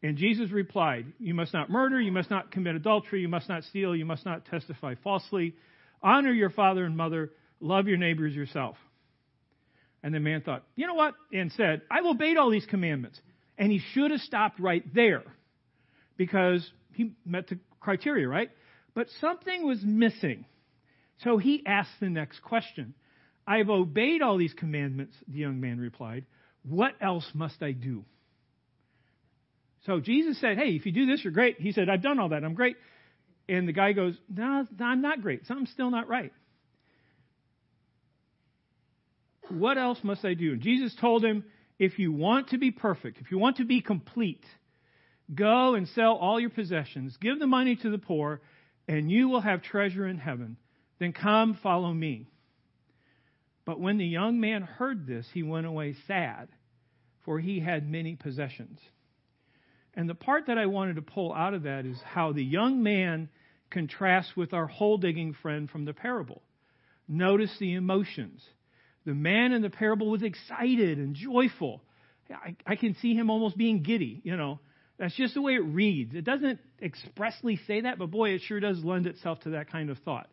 And 0.03 0.17
Jesus 0.17 0.51
replied, 0.51 1.05
You 1.19 1.33
must 1.33 1.53
not 1.53 1.69
murder, 1.69 1.99
you 1.99 2.11
must 2.11 2.29
not 2.29 2.51
commit 2.51 2.75
adultery, 2.75 3.21
you 3.21 3.27
must 3.27 3.49
not 3.49 3.63
steal, 3.63 3.95
you 3.95 4.05
must 4.05 4.25
not 4.25 4.45
testify 4.45 4.95
falsely, 5.03 5.55
honor 6.03 6.31
your 6.31 6.49
father 6.49 6.85
and 6.85 6.95
mother, 6.95 7.31
love 7.59 7.87
your 7.87 7.97
neighbors 7.97 8.35
yourself. 8.35 8.75
And 10.03 10.13
the 10.13 10.19
man 10.19 10.41
thought, 10.41 10.63
You 10.75 10.85
know 10.85 10.93
what? 10.93 11.15
And 11.33 11.51
said, 11.53 11.81
I've 11.89 12.05
obeyed 12.05 12.37
all 12.37 12.51
these 12.51 12.65
commandments. 12.67 13.19
And 13.57 13.71
he 13.71 13.81
should 13.93 14.11
have 14.11 14.19
stopped 14.19 14.59
right 14.59 14.83
there 14.93 15.23
because 16.17 16.69
he 16.93 17.13
met 17.25 17.47
the 17.47 17.57
criteria, 17.79 18.27
right? 18.27 18.51
But 18.93 19.07
something 19.21 19.65
was 19.65 19.79
missing. 19.83 20.45
So 21.23 21.37
he 21.37 21.63
asked 21.65 21.99
the 21.99 22.09
next 22.09 22.41
question. 22.41 22.93
I've 23.47 23.69
obeyed 23.69 24.21
all 24.21 24.37
these 24.37 24.53
commandments, 24.53 25.15
the 25.27 25.37
young 25.37 25.59
man 25.59 25.79
replied. 25.79 26.25
What 26.63 26.93
else 26.99 27.29
must 27.33 27.61
I 27.61 27.71
do? 27.71 28.05
So 29.85 29.99
Jesus 29.99 30.39
said, 30.41 30.57
Hey, 30.57 30.69
if 30.71 30.85
you 30.85 30.91
do 30.91 31.05
this, 31.05 31.23
you're 31.23 31.33
great. 31.33 31.59
He 31.59 31.71
said, 31.71 31.89
I've 31.89 32.01
done 32.01 32.19
all 32.19 32.29
that. 32.29 32.43
I'm 32.43 32.55
great. 32.55 32.75
And 33.47 33.67
the 33.67 33.73
guy 33.73 33.93
goes, 33.93 34.15
No, 34.33 34.65
no 34.77 34.85
I'm 34.85 35.01
not 35.01 35.21
great. 35.21 35.45
Something's 35.45 35.69
still 35.71 35.91
not 35.91 36.07
right. 36.07 36.33
What 39.49 39.77
else 39.77 39.99
must 40.01 40.25
I 40.25 40.33
do? 40.33 40.53
And 40.53 40.61
Jesus 40.61 40.95
told 40.99 41.23
him, 41.23 41.43
If 41.77 41.99
you 41.99 42.11
want 42.11 42.49
to 42.49 42.57
be 42.57 42.71
perfect, 42.71 43.19
if 43.21 43.29
you 43.29 43.37
want 43.37 43.57
to 43.57 43.65
be 43.65 43.81
complete, 43.81 44.43
go 45.33 45.75
and 45.75 45.87
sell 45.89 46.15
all 46.15 46.39
your 46.39 46.49
possessions, 46.49 47.15
give 47.21 47.37
the 47.37 47.47
money 47.47 47.75
to 47.75 47.91
the 47.91 47.99
poor, 47.99 48.41
and 48.87 49.11
you 49.11 49.29
will 49.29 49.41
have 49.41 49.61
treasure 49.61 50.07
in 50.07 50.17
heaven. 50.17 50.57
Then 50.99 51.13
come, 51.13 51.59
follow 51.61 51.93
me. 51.93 52.27
But 53.65 53.79
when 53.79 53.97
the 53.97 54.05
young 54.05 54.39
man 54.39 54.61
heard 54.61 55.07
this, 55.07 55.27
he 55.33 55.43
went 55.43 55.65
away 55.65 55.95
sad, 56.07 56.49
for 57.23 57.39
he 57.39 57.59
had 57.59 57.89
many 57.89 58.15
possessions. 58.15 58.79
And 59.95 60.09
the 60.09 60.15
part 60.15 60.47
that 60.47 60.57
I 60.57 60.67
wanted 60.67 60.97
to 60.97 61.01
pull 61.01 61.33
out 61.33 61.53
of 61.53 61.63
that 61.63 61.85
is 61.85 61.99
how 62.03 62.31
the 62.31 62.43
young 62.43 62.83
man 62.83 63.29
contrasts 63.71 64.35
with 64.35 64.53
our 64.53 64.67
hole 64.67 64.97
digging 64.97 65.33
friend 65.33 65.69
from 65.69 65.85
the 65.85 65.93
parable. 65.93 66.41
Notice 67.07 67.55
the 67.59 67.73
emotions. 67.73 68.43
The 69.05 69.13
man 69.13 69.51
in 69.51 69.61
the 69.61 69.69
parable 69.69 70.09
was 70.09 70.23
excited 70.23 70.97
and 70.97 71.15
joyful. 71.15 71.81
I, 72.29 72.55
I 72.65 72.75
can 72.75 72.95
see 72.95 73.13
him 73.13 73.29
almost 73.29 73.57
being 73.57 73.83
giddy, 73.83 74.21
you 74.23 74.35
know. 74.35 74.59
That's 74.97 75.15
just 75.15 75.33
the 75.33 75.41
way 75.41 75.53
it 75.53 75.65
reads. 75.65 76.15
It 76.15 76.23
doesn't 76.23 76.59
expressly 76.81 77.59
say 77.67 77.81
that, 77.81 77.97
but 77.97 78.11
boy, 78.11 78.29
it 78.29 78.41
sure 78.41 78.59
does 78.59 78.83
lend 78.83 79.07
itself 79.07 79.41
to 79.41 79.51
that 79.51 79.69
kind 79.71 79.89
of 79.89 79.97
thought. 79.99 80.29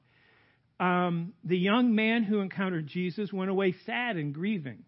Um, 0.82 1.32
the 1.44 1.56
young 1.56 1.94
man 1.94 2.24
who 2.24 2.40
encountered 2.40 2.88
Jesus 2.88 3.32
went 3.32 3.52
away 3.52 3.72
sad 3.86 4.16
and 4.16 4.34
grieving. 4.34 4.82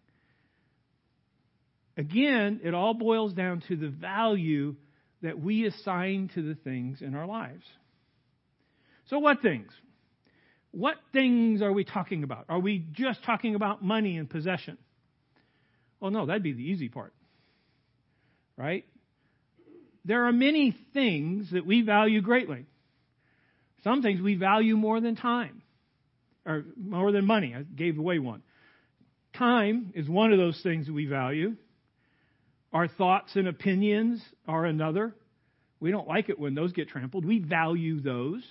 Again, 1.95 2.59
it 2.65 2.73
all 2.73 2.93
boils 2.93 3.31
down 3.31 3.63
to 3.69 3.77
the 3.77 3.87
value 3.87 4.75
that 5.21 5.39
we 5.39 5.65
assign 5.65 6.29
to 6.35 6.41
the 6.41 6.55
things 6.55 7.01
in 7.01 7.15
our 7.15 7.25
lives. 7.25 7.63
So, 9.05 9.19
what 9.19 9.41
things? 9.41 9.71
What 10.71 10.95
things 11.13 11.61
are 11.61 11.71
we 11.71 11.85
talking 11.85 12.25
about? 12.25 12.43
Are 12.49 12.59
we 12.59 12.85
just 12.91 13.23
talking 13.23 13.55
about 13.55 13.81
money 13.81 14.17
and 14.17 14.29
possession? 14.29 14.77
Well, 16.01 16.11
no, 16.11 16.25
that'd 16.25 16.43
be 16.43 16.51
the 16.51 16.63
easy 16.63 16.89
part. 16.89 17.13
Right? 18.57 18.83
There 20.03 20.25
are 20.25 20.33
many 20.33 20.75
things 20.93 21.51
that 21.53 21.65
we 21.65 21.83
value 21.83 22.19
greatly. 22.19 22.65
Some 23.85 24.01
things 24.01 24.19
we 24.19 24.35
value 24.35 24.75
more 24.75 24.99
than 24.99 25.15
time, 25.15 25.61
or 26.45 26.65
more 26.77 27.11
than 27.11 27.25
money. 27.25 27.53
I 27.57 27.63
gave 27.63 27.97
away 27.97 28.19
one. 28.19 28.41
Time 29.37 29.91
is 29.95 30.07
one 30.07 30.31
of 30.31 30.37
those 30.37 30.59
things 30.61 30.89
we 30.89 31.05
value. 31.05 31.55
Our 32.71 32.87
thoughts 32.87 33.35
and 33.35 33.47
opinions 33.47 34.21
are 34.47 34.65
another. 34.65 35.15
We 35.79 35.91
don't 35.91 36.07
like 36.07 36.29
it 36.29 36.39
when 36.39 36.55
those 36.55 36.71
get 36.71 36.89
trampled. 36.89 37.25
We 37.25 37.39
value 37.39 38.01
those. 38.01 38.43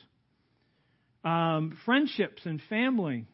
Um, 1.25 1.79
friendships 1.85 2.43
and 2.45 2.61
family 2.69 3.27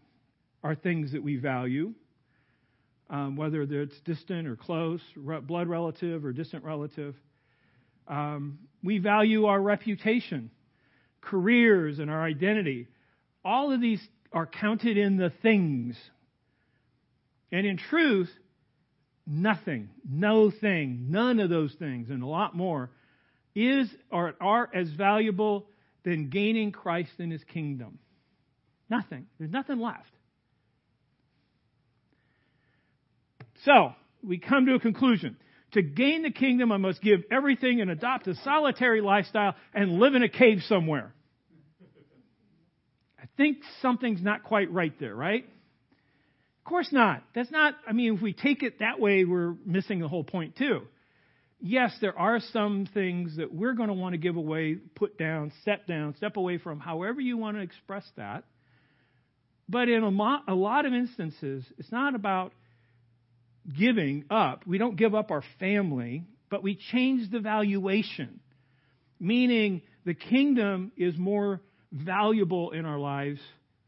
are 0.62 0.74
things 0.74 1.12
that 1.12 1.22
we 1.22 1.36
value, 1.36 1.94
um, 3.08 3.36
whether 3.36 3.62
it's 3.62 3.98
distant 4.00 4.46
or 4.46 4.56
close, 4.56 5.00
blood 5.16 5.68
relative 5.68 6.24
or 6.24 6.32
distant 6.32 6.64
relative. 6.64 7.16
Um, 8.06 8.60
we 8.82 8.98
value 8.98 9.46
our 9.46 9.60
reputation, 9.60 10.50
careers, 11.20 11.98
and 11.98 12.10
our 12.10 12.22
identity. 12.22 12.88
All 13.44 13.72
of 13.72 13.80
these 13.80 14.00
are 14.32 14.46
counted 14.46 14.96
in 14.96 15.16
the 15.16 15.32
things. 15.42 15.96
And 17.52 17.66
in 17.66 17.76
truth, 17.76 18.30
nothing, 19.26 19.90
no 20.08 20.50
thing, 20.50 21.06
none 21.10 21.40
of 21.40 21.50
those 21.50 21.74
things, 21.78 22.10
and 22.10 22.22
a 22.22 22.26
lot 22.26 22.56
more, 22.56 22.90
is 23.54 23.88
or 24.10 24.34
are 24.40 24.68
as 24.72 24.88
valuable 24.90 25.66
than 26.04 26.30
gaining 26.30 26.72
Christ 26.72 27.12
in 27.18 27.30
his 27.30 27.42
kingdom. 27.44 27.98
Nothing. 28.88 29.26
There's 29.38 29.50
nothing 29.50 29.78
left. 29.78 30.10
So, 33.64 33.92
we 34.22 34.38
come 34.38 34.66
to 34.66 34.74
a 34.74 34.80
conclusion. 34.80 35.36
To 35.72 35.82
gain 35.82 36.22
the 36.22 36.30
kingdom, 36.30 36.72
I 36.72 36.78
must 36.78 37.00
give 37.00 37.20
everything 37.30 37.80
and 37.80 37.90
adopt 37.90 38.26
a 38.26 38.34
solitary 38.36 39.00
lifestyle 39.00 39.54
and 39.72 40.00
live 40.00 40.14
in 40.14 40.22
a 40.22 40.28
cave 40.28 40.62
somewhere. 40.66 41.14
Think 43.40 43.62
something's 43.80 44.22
not 44.22 44.42
quite 44.42 44.70
right 44.70 44.92
there, 45.00 45.14
right? 45.14 45.44
Of 45.44 46.64
course 46.68 46.92
not. 46.92 47.22
That's 47.34 47.50
not, 47.50 47.72
I 47.88 47.94
mean, 47.94 48.16
if 48.16 48.20
we 48.20 48.34
take 48.34 48.62
it 48.62 48.80
that 48.80 49.00
way, 49.00 49.24
we're 49.24 49.54
missing 49.64 49.98
the 49.98 50.08
whole 50.08 50.24
point, 50.24 50.56
too. 50.56 50.82
Yes, 51.58 51.96
there 52.02 52.18
are 52.18 52.40
some 52.52 52.86
things 52.92 53.38
that 53.38 53.50
we're 53.50 53.72
going 53.72 53.88
to 53.88 53.94
want 53.94 54.12
to 54.12 54.18
give 54.18 54.36
away, 54.36 54.74
put 54.94 55.16
down, 55.16 55.52
set 55.64 55.86
down, 55.86 56.14
step 56.18 56.36
away 56.36 56.58
from, 56.58 56.80
however 56.80 57.18
you 57.22 57.38
want 57.38 57.56
to 57.56 57.62
express 57.62 58.04
that. 58.18 58.44
But 59.70 59.88
in 59.88 60.04
a, 60.04 60.10
mo- 60.10 60.42
a 60.46 60.54
lot 60.54 60.84
of 60.84 60.92
instances, 60.92 61.64
it's 61.78 61.90
not 61.90 62.14
about 62.14 62.52
giving 63.74 64.26
up. 64.28 64.66
We 64.66 64.76
don't 64.76 64.96
give 64.96 65.14
up 65.14 65.30
our 65.30 65.44
family, 65.58 66.24
but 66.50 66.62
we 66.62 66.78
change 66.92 67.30
the 67.30 67.40
valuation, 67.40 68.40
meaning 69.18 69.80
the 70.04 70.12
kingdom 70.12 70.92
is 70.98 71.16
more 71.16 71.62
valuable 71.92 72.70
in 72.70 72.84
our 72.84 72.98
lives 72.98 73.40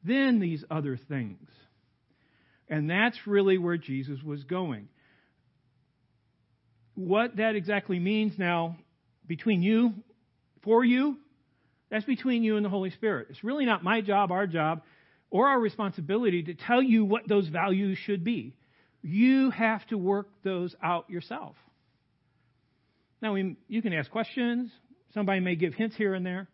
than 0.04 0.40
these 0.40 0.64
other 0.71 0.99
things. 1.09 1.49
And 2.68 2.88
that's 2.88 3.18
really 3.26 3.59
where 3.59 3.76
Jesus 3.76 4.23
was 4.23 4.42
going. 4.44 4.88
What 6.94 7.37
that 7.37 7.56
exactly 7.56 7.99
means 7.99 8.38
now, 8.38 8.76
between 9.26 9.62
you, 9.62 9.94
for 10.62 10.85
you, 10.85 11.16
that's 11.90 12.04
between 12.04 12.42
you 12.42 12.56
and 12.56 12.64
the 12.64 12.71
Holy 12.71 12.90
Spirit. 12.90 13.28
It's 13.30 13.44
really 13.44 13.66
not 13.66 13.85
my 13.85 14.00
job, 14.00 14.32
our 14.32 14.47
job, 14.47 14.82
or 15.30 15.49
our 15.49 15.61
responsibility 15.61 16.42
to 16.44 16.54
tell 16.54 16.82
you 16.82 17.04
what 17.04 17.28
those 17.28 17.49
values 17.49 17.99
should 17.99 18.25
be. 18.25 18.54
You 19.02 19.50
have 19.50 19.87
to 19.88 19.99
work 19.99 20.28
those 20.44 20.75
out 20.82 21.11
yourself. 21.11 21.56
Now, 23.21 23.35
we, 23.35 23.56
you 23.68 23.82
can 23.82 23.92
ask 23.92 24.11
questions. 24.11 24.71
Somebody 25.14 25.40
may 25.40 25.54
give 25.54 25.75
hints 25.75 25.97
here 25.97 26.14
and 26.14 26.25
there. 26.25 26.49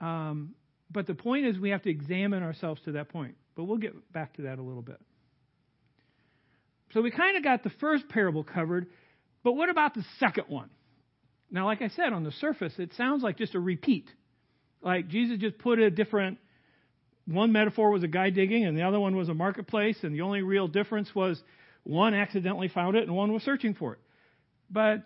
Um, 0.00 0.54
but 0.90 1.06
the 1.06 1.14
point 1.14 1.46
is, 1.46 1.58
we 1.58 1.70
have 1.70 1.82
to 1.82 1.90
examine 1.90 2.42
ourselves 2.42 2.80
to 2.84 2.92
that 2.92 3.08
point. 3.08 3.36
But 3.56 3.64
we'll 3.64 3.78
get 3.78 4.12
back 4.12 4.34
to 4.36 4.42
that 4.42 4.58
a 4.58 4.62
little 4.62 4.82
bit. 4.82 5.00
So 6.92 7.02
we 7.02 7.10
kind 7.10 7.36
of 7.36 7.42
got 7.42 7.64
the 7.64 7.70
first 7.80 8.08
parable 8.08 8.44
covered, 8.44 8.86
but 9.42 9.54
what 9.54 9.68
about 9.68 9.94
the 9.94 10.04
second 10.18 10.44
one? 10.48 10.70
Now, 11.50 11.66
like 11.66 11.82
I 11.82 11.88
said, 11.88 12.12
on 12.12 12.24
the 12.24 12.32
surface, 12.32 12.72
it 12.78 12.92
sounds 12.96 13.22
like 13.22 13.38
just 13.38 13.54
a 13.54 13.60
repeat. 13.60 14.08
Like 14.82 15.08
Jesus 15.08 15.38
just 15.38 15.58
put 15.58 15.78
a 15.78 15.90
different, 15.90 16.38
one 17.26 17.52
metaphor 17.52 17.90
was 17.90 18.02
a 18.02 18.08
guy 18.08 18.30
digging 18.30 18.64
and 18.64 18.76
the 18.76 18.82
other 18.82 19.00
one 19.00 19.16
was 19.16 19.28
a 19.28 19.34
marketplace, 19.34 19.98
and 20.02 20.14
the 20.14 20.20
only 20.20 20.42
real 20.42 20.68
difference 20.68 21.14
was 21.14 21.42
one 21.82 22.14
accidentally 22.14 22.68
found 22.68 22.96
it 22.96 23.04
and 23.04 23.14
one 23.14 23.32
was 23.32 23.42
searching 23.42 23.74
for 23.74 23.94
it. 23.94 24.00
But 24.70 25.02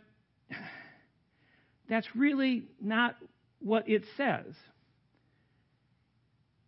that's 1.88 2.06
really 2.14 2.64
not 2.80 3.16
what 3.60 3.88
it 3.88 4.04
says. 4.16 4.54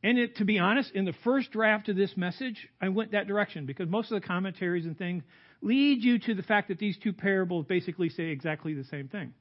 And 0.02 0.18
it, 0.18 0.36
to 0.36 0.44
be 0.44 0.58
honest, 0.58 0.90
in 0.94 1.04
the 1.04 1.14
first 1.24 1.52
draft 1.52 1.88
of 1.88 1.96
this 1.96 2.16
message, 2.16 2.68
I 2.80 2.88
went 2.88 3.12
that 3.12 3.28
direction 3.28 3.66
because 3.66 3.88
most 3.88 4.10
of 4.10 4.20
the 4.20 4.26
commentaries 4.26 4.84
and 4.84 4.98
things 4.98 5.22
lead 5.60 6.02
you 6.02 6.18
to 6.18 6.34
the 6.34 6.42
fact 6.42 6.68
that 6.68 6.78
these 6.78 6.98
two 6.98 7.12
parables 7.12 7.66
basically 7.66 8.08
say 8.08 8.24
exactly 8.24 8.74
the 8.74 8.84
same 8.84 9.08
thing. 9.08 9.32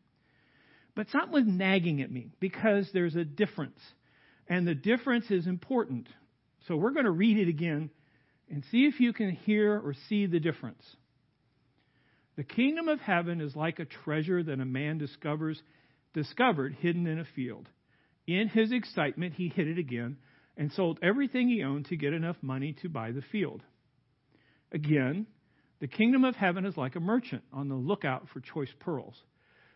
But 0.96 1.10
something 1.10 1.32
was 1.32 1.48
nagging 1.48 2.02
at 2.02 2.12
me 2.12 2.32
because 2.40 2.90
there's 2.94 3.16
a 3.16 3.26
difference. 3.26 3.80
And 4.48 4.68
the 4.68 4.76
difference 4.76 5.32
is 5.32 5.48
important. 5.48 6.08
So 6.68 6.76
we're 6.76 6.92
going 6.92 7.06
to 7.06 7.12
read 7.12 7.38
it 7.38 7.48
again 7.48 7.90
and 8.50 8.64
see 8.70 8.86
if 8.86 9.00
you 9.00 9.14
can 9.14 9.32
hear 9.32 9.80
or 9.80 9.96
see 10.10 10.28
the 10.28 10.40
difference. 10.40 10.84
The 12.36 12.44
kingdom 12.44 12.88
of 12.88 13.00
heaven 13.00 13.42
is 13.42 13.56
like 13.56 13.80
a 13.80 13.86
treasure 13.86 14.44
that 14.44 14.60
a 14.60 14.66
man 14.66 14.98
discovers 14.98 15.62
discovered 16.14 16.76
hidden 16.80 17.08
in 17.08 17.20
a 17.20 17.26
field. 17.36 17.68
In 18.28 18.48
his 18.48 18.72
excitement, 18.72 19.34
he 19.34 19.50
hid 19.50 19.68
it 19.68 19.78
again 19.78 20.18
and 20.58 20.72
sold 20.72 21.00
everything 21.02 21.48
he 21.48 21.64
owned 21.64 21.86
to 21.86 21.96
get 21.96 22.14
enough 22.14 22.38
money 22.42 22.76
to 22.82 22.90
buy 22.90 23.12
the 23.12 23.24
field. 23.32 23.62
Again, 24.72 25.26
the 25.80 25.88
kingdom 25.88 26.24
of 26.24 26.36
heaven 26.36 26.66
is 26.66 26.78
like 26.78 26.96
a 26.96 27.00
merchant 27.00 27.44
on 27.52 27.68
the 27.68 27.76
lookout 27.76 28.28
for 28.34 28.40
choice 28.40 28.70
pearls. 28.80 29.16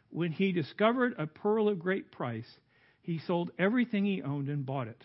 When 0.09 0.31
he 0.31 0.51
discovered 0.51 1.15
a 1.17 1.27
pearl 1.27 1.67
of 1.67 1.79
great 1.79 2.11
price, 2.11 2.47
he 3.01 3.19
sold 3.25 3.51
everything 3.57 4.05
he 4.05 4.21
owned 4.21 4.49
and 4.49 4.65
bought 4.65 4.87
it. 4.87 5.01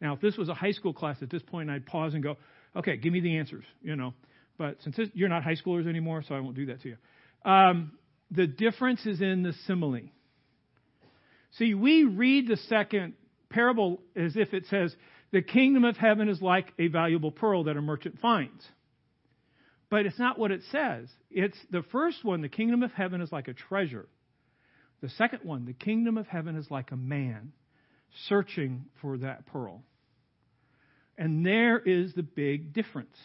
Now, 0.00 0.14
if 0.14 0.20
this 0.20 0.36
was 0.36 0.48
a 0.48 0.54
high 0.54 0.72
school 0.72 0.94
class 0.94 1.16
at 1.20 1.30
this 1.30 1.42
point, 1.42 1.70
I'd 1.70 1.86
pause 1.86 2.14
and 2.14 2.22
go, 2.22 2.36
okay, 2.74 2.96
give 2.96 3.12
me 3.12 3.20
the 3.20 3.36
answers, 3.36 3.64
you 3.82 3.96
know. 3.96 4.14
But 4.56 4.76
since 4.82 4.96
this, 4.96 5.08
you're 5.12 5.28
not 5.28 5.42
high 5.42 5.56
schoolers 5.56 5.88
anymore, 5.88 6.22
so 6.26 6.34
I 6.34 6.40
won't 6.40 6.56
do 6.56 6.66
that 6.66 6.82
to 6.82 6.88
you. 6.88 7.50
Um, 7.50 7.92
the 8.30 8.46
difference 8.46 9.04
is 9.06 9.20
in 9.20 9.42
the 9.42 9.52
simile. 9.66 10.10
See, 11.52 11.74
we 11.74 12.04
read 12.04 12.46
the 12.46 12.56
second 12.68 13.14
parable 13.50 14.00
as 14.16 14.36
if 14.36 14.54
it 14.54 14.66
says, 14.66 14.94
the 15.32 15.42
kingdom 15.42 15.84
of 15.84 15.96
heaven 15.96 16.28
is 16.28 16.40
like 16.40 16.72
a 16.78 16.88
valuable 16.88 17.30
pearl 17.30 17.64
that 17.64 17.76
a 17.76 17.82
merchant 17.82 18.18
finds. 18.20 18.66
But 19.90 20.06
it's 20.06 20.18
not 20.18 20.38
what 20.38 20.52
it 20.52 20.62
says. 20.70 21.08
It's 21.30 21.58
the 21.70 21.82
first 21.90 22.24
one, 22.24 22.42
the 22.42 22.48
kingdom 22.48 22.82
of 22.82 22.92
heaven 22.92 23.20
is 23.20 23.32
like 23.32 23.48
a 23.48 23.54
treasure. 23.54 24.08
The 25.02 25.08
second 25.10 25.40
one, 25.42 25.64
the 25.64 25.72
kingdom 25.72 26.16
of 26.16 26.26
heaven 26.26 26.56
is 26.56 26.70
like 26.70 26.92
a 26.92 26.96
man 26.96 27.52
searching 28.28 28.86
for 29.00 29.18
that 29.18 29.46
pearl. 29.46 29.82
And 31.16 31.44
there 31.44 31.78
is 31.78 32.14
the 32.14 32.22
big 32.22 32.72
difference. 32.72 33.16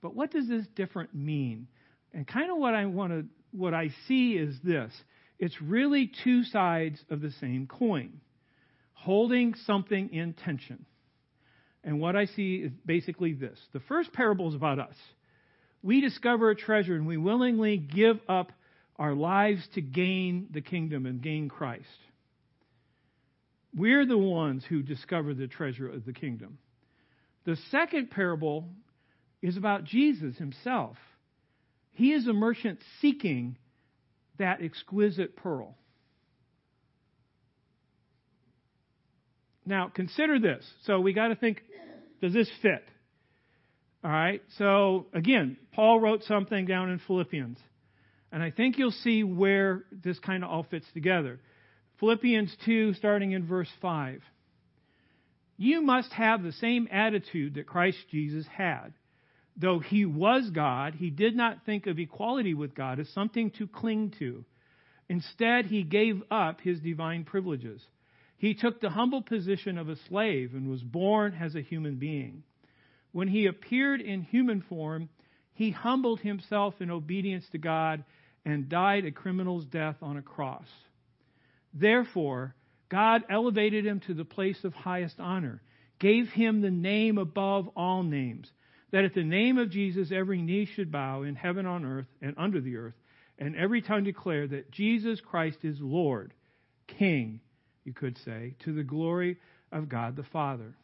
But 0.00 0.14
what 0.14 0.30
does 0.30 0.48
this 0.48 0.66
different 0.74 1.14
mean? 1.14 1.68
And 2.12 2.26
kind 2.26 2.50
of 2.50 2.58
what 2.58 2.74
I 2.74 2.86
want 2.86 3.12
to 3.12 3.24
what 3.50 3.72
I 3.72 3.90
see 4.08 4.32
is 4.32 4.56
this. 4.64 4.92
It's 5.38 5.60
really 5.62 6.10
two 6.24 6.44
sides 6.44 6.98
of 7.08 7.20
the 7.20 7.30
same 7.40 7.66
coin, 7.66 8.20
holding 8.94 9.54
something 9.66 10.12
in 10.12 10.32
tension. 10.32 10.86
And 11.82 12.00
what 12.00 12.16
I 12.16 12.24
see 12.24 12.56
is 12.56 12.72
basically 12.86 13.34
this. 13.34 13.58
The 13.72 13.80
first 13.80 14.12
parable 14.12 14.48
is 14.48 14.54
about 14.54 14.78
us. 14.78 14.96
We 15.82 16.00
discover 16.00 16.48
a 16.50 16.56
treasure 16.56 16.94
and 16.94 17.06
we 17.06 17.18
willingly 17.18 17.76
give 17.76 18.18
up 18.28 18.52
our 18.96 19.14
lives 19.14 19.66
to 19.74 19.82
gain 19.82 20.48
the 20.50 20.62
kingdom 20.62 21.04
and 21.04 21.20
gain 21.20 21.48
Christ. 21.48 21.84
We're 23.76 24.06
the 24.06 24.16
ones 24.16 24.64
who 24.68 24.82
discover 24.82 25.34
the 25.34 25.48
treasure 25.48 25.88
of 25.88 26.06
the 26.06 26.12
kingdom. 26.12 26.58
The 27.44 27.56
second 27.70 28.10
parable 28.10 28.68
is 29.42 29.56
about 29.56 29.84
Jesus 29.84 30.38
himself. 30.38 30.96
He 31.92 32.12
is 32.12 32.26
a 32.26 32.32
merchant 32.32 32.78
seeking 33.00 33.58
that 34.38 34.62
exquisite 34.62 35.36
pearl. 35.36 35.76
Now, 39.66 39.90
consider 39.94 40.38
this. 40.38 40.64
So 40.84 41.00
we 41.00 41.12
got 41.12 41.28
to 41.28 41.36
think 41.36 41.62
does 42.20 42.32
this 42.32 42.50
fit? 42.62 42.84
All 44.02 44.10
right. 44.10 44.42
So 44.58 45.06
again, 45.12 45.56
Paul 45.72 46.00
wrote 46.00 46.22
something 46.24 46.66
down 46.66 46.90
in 46.90 47.00
Philippians. 47.06 47.58
And 48.32 48.42
I 48.42 48.50
think 48.50 48.78
you'll 48.78 48.90
see 48.90 49.22
where 49.22 49.84
this 49.92 50.18
kind 50.18 50.42
of 50.42 50.50
all 50.50 50.64
fits 50.64 50.86
together. 50.92 51.40
Philippians 52.00 52.54
2, 52.64 52.94
starting 52.94 53.32
in 53.32 53.46
verse 53.46 53.68
5. 53.80 54.22
You 55.56 55.82
must 55.82 56.12
have 56.12 56.42
the 56.42 56.52
same 56.52 56.88
attitude 56.90 57.54
that 57.54 57.66
Christ 57.66 57.98
Jesus 58.10 58.46
had. 58.46 58.92
Though 59.56 59.78
he 59.78 60.04
was 60.04 60.50
God, 60.50 60.94
he 60.94 61.10
did 61.10 61.36
not 61.36 61.64
think 61.64 61.86
of 61.86 61.98
equality 61.98 62.54
with 62.54 62.74
God 62.74 62.98
as 62.98 63.08
something 63.10 63.52
to 63.58 63.68
cling 63.68 64.14
to. 64.18 64.44
Instead, 65.08 65.66
he 65.66 65.84
gave 65.84 66.22
up 66.30 66.60
his 66.60 66.80
divine 66.80 67.24
privileges. 67.24 67.80
He 68.36 68.54
took 68.54 68.80
the 68.80 68.90
humble 68.90 69.22
position 69.22 69.78
of 69.78 69.88
a 69.88 69.96
slave 70.08 70.54
and 70.54 70.68
was 70.68 70.82
born 70.82 71.36
as 71.40 71.54
a 71.54 71.60
human 71.60 71.96
being. 71.96 72.42
When 73.12 73.28
he 73.28 73.46
appeared 73.46 74.00
in 74.00 74.22
human 74.22 74.60
form, 74.62 75.08
he 75.52 75.70
humbled 75.70 76.20
himself 76.20 76.74
in 76.80 76.90
obedience 76.90 77.48
to 77.52 77.58
God 77.58 78.04
and 78.44 78.68
died 78.68 79.04
a 79.04 79.12
criminal's 79.12 79.64
death 79.64 79.96
on 80.02 80.16
a 80.16 80.22
cross. 80.22 80.66
Therefore, 81.72 82.54
God 82.88 83.22
elevated 83.30 83.86
him 83.86 84.00
to 84.00 84.14
the 84.14 84.24
place 84.24 84.62
of 84.64 84.74
highest 84.74 85.18
honor, 85.20 85.62
gave 85.98 86.28
him 86.28 86.60
the 86.60 86.70
name 86.70 87.18
above 87.18 87.68
all 87.76 88.02
names 88.02 88.50
that 88.94 89.04
at 89.04 89.14
the 89.14 89.24
name 89.24 89.58
of 89.58 89.70
Jesus 89.70 90.12
every 90.12 90.40
knee 90.40 90.66
should 90.66 90.92
bow 90.92 91.24
in 91.24 91.34
heaven, 91.34 91.66
on 91.66 91.84
earth, 91.84 92.06
and 92.22 92.32
under 92.38 92.60
the 92.60 92.76
earth, 92.76 92.94
and 93.40 93.56
every 93.56 93.82
tongue 93.82 94.04
declare 94.04 94.46
that 94.46 94.70
Jesus 94.70 95.20
Christ 95.20 95.58
is 95.64 95.80
Lord, 95.80 96.32
King, 96.86 97.40
you 97.84 97.92
could 97.92 98.18
say, 98.24 98.54
to 98.64 98.74
the 98.74 98.82
glory 98.82 99.38
of 99.70 99.88
God 99.88 100.16
the 100.16 100.24
Father. 100.24 100.74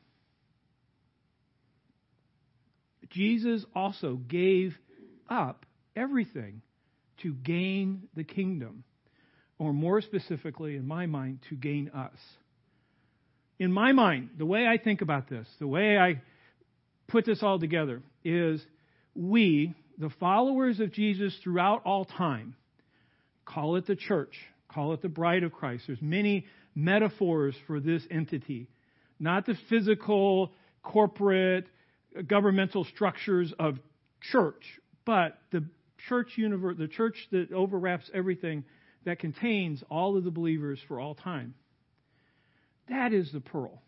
Jesus 3.10 3.64
also 3.74 4.16
gave 4.16 4.76
up 5.28 5.66
everything 5.96 6.62
to 7.22 7.34
gain 7.34 8.08
the 8.14 8.24
kingdom, 8.24 8.84
or 9.58 9.72
more 9.72 10.00
specifically, 10.00 10.76
in 10.76 10.86
my 10.86 11.06
mind, 11.06 11.40
to 11.48 11.56
gain 11.56 11.90
us. 11.90 12.16
In 13.58 13.72
my 13.72 13.92
mind, 13.92 14.30
the 14.38 14.46
way 14.46 14.66
I 14.66 14.78
think 14.78 15.02
about 15.02 15.28
this, 15.28 15.46
the 15.58 15.66
way 15.66 15.98
I 15.98 16.22
put 17.08 17.26
this 17.26 17.42
all 17.42 17.58
together 17.58 18.02
is 18.24 18.64
we, 19.14 19.74
the 19.98 20.10
followers 20.18 20.80
of 20.80 20.92
Jesus 20.92 21.36
throughout 21.42 21.82
all 21.84 22.04
time, 22.06 22.54
call 23.44 23.76
it 23.76 23.86
the 23.86 23.96
church, 23.96 24.34
call 24.72 24.94
it 24.94 25.02
the 25.02 25.08
bride 25.08 25.42
of 25.42 25.52
Christ. 25.52 25.84
There's 25.86 26.00
many 26.00 26.46
metaphors 26.74 27.54
for 27.66 27.80
this 27.80 28.02
entity, 28.10 28.68
not 29.18 29.46
the 29.46 29.56
physical, 29.68 30.52
corporate, 30.82 31.66
governmental 32.26 32.84
structures 32.84 33.52
of 33.58 33.78
church, 34.32 34.64
but 35.04 35.38
the 35.50 35.64
church 36.08 36.32
universe, 36.36 36.76
the 36.78 36.88
church 36.88 37.16
that 37.30 37.52
overwraps 37.52 38.10
everything 38.14 38.64
that 39.04 39.18
contains 39.18 39.82
all 39.90 40.16
of 40.16 40.24
the 40.24 40.30
believers 40.30 40.78
for 40.88 41.00
all 41.00 41.14
time. 41.14 41.54
That 42.88 43.12
is 43.12 43.30
the 43.32 43.40
pearl. 43.40 43.82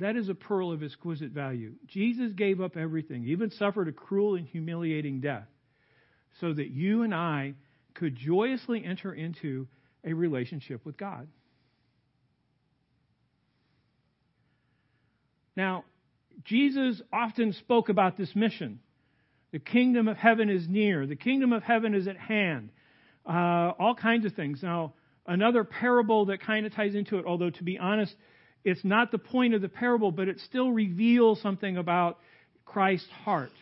That 0.00 0.16
is 0.16 0.28
a 0.28 0.34
pearl 0.34 0.72
of 0.72 0.82
exquisite 0.82 1.30
value. 1.30 1.72
Jesus 1.86 2.32
gave 2.32 2.60
up 2.60 2.76
everything, 2.76 3.24
even 3.24 3.50
suffered 3.50 3.88
a 3.88 3.92
cruel 3.92 4.36
and 4.36 4.46
humiliating 4.46 5.20
death, 5.20 5.48
so 6.40 6.52
that 6.52 6.70
you 6.70 7.02
and 7.02 7.14
I 7.14 7.54
could 7.94 8.14
joyously 8.14 8.84
enter 8.84 9.12
into 9.12 9.66
a 10.08 10.14
relationship 10.14 10.84
with 10.84 10.96
God. 10.96 11.28
Now, 15.56 15.84
Jesus 16.44 17.02
often 17.12 17.52
spoke 17.52 17.88
about 17.88 18.16
this 18.16 18.34
mission. 18.34 18.80
The 19.52 19.58
kingdom 19.58 20.08
of 20.08 20.16
heaven 20.16 20.48
is 20.50 20.68
near. 20.68 21.06
The 21.06 21.16
kingdom 21.16 21.52
of 21.52 21.62
heaven 21.62 21.94
is 21.94 22.06
at 22.06 22.16
hand. 22.16 22.70
Uh, 23.26 23.72
all 23.78 23.94
kinds 23.94 24.24
of 24.24 24.34
things. 24.34 24.62
Now, 24.62 24.94
another 25.26 25.64
parable 25.64 26.26
that 26.26 26.40
kind 26.40 26.64
of 26.64 26.74
ties 26.74 26.94
into 26.94 27.18
it, 27.18 27.26
although 27.26 27.50
to 27.50 27.64
be 27.64 27.78
honest, 27.78 28.14
it's 28.64 28.84
not 28.84 29.10
the 29.10 29.18
point 29.18 29.54
of 29.54 29.60
the 29.60 29.68
parable, 29.68 30.12
but 30.12 30.28
it 30.28 30.38
still 30.40 30.70
reveals 30.70 31.40
something 31.42 31.76
about 31.76 32.18
Christ's 32.64 33.10
heart. 33.24 33.52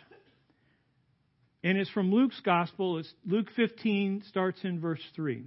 And 1.65 1.79
it's 1.79 1.91
from 1.91 2.13
Luke's 2.13 2.41
gospel. 2.45 2.99
It's 2.99 3.13
Luke 3.27 3.49
15 3.57 4.25
starts 4.29 4.63
in 4.65 4.81
verse 4.81 5.03
3. 5.15 5.47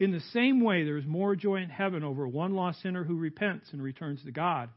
In 0.00 0.10
the 0.10 0.20
same 0.32 0.60
way, 0.60 0.84
there 0.84 0.96
is 0.96 1.06
more 1.06 1.36
joy 1.36 1.56
in 1.56 1.68
heaven 1.68 2.02
over 2.02 2.26
one 2.26 2.54
lost 2.54 2.82
sinner 2.82 3.04
who 3.04 3.16
repents 3.16 3.72
and 3.72 3.82
returns 3.82 4.22
to 4.24 4.32
God 4.32 4.70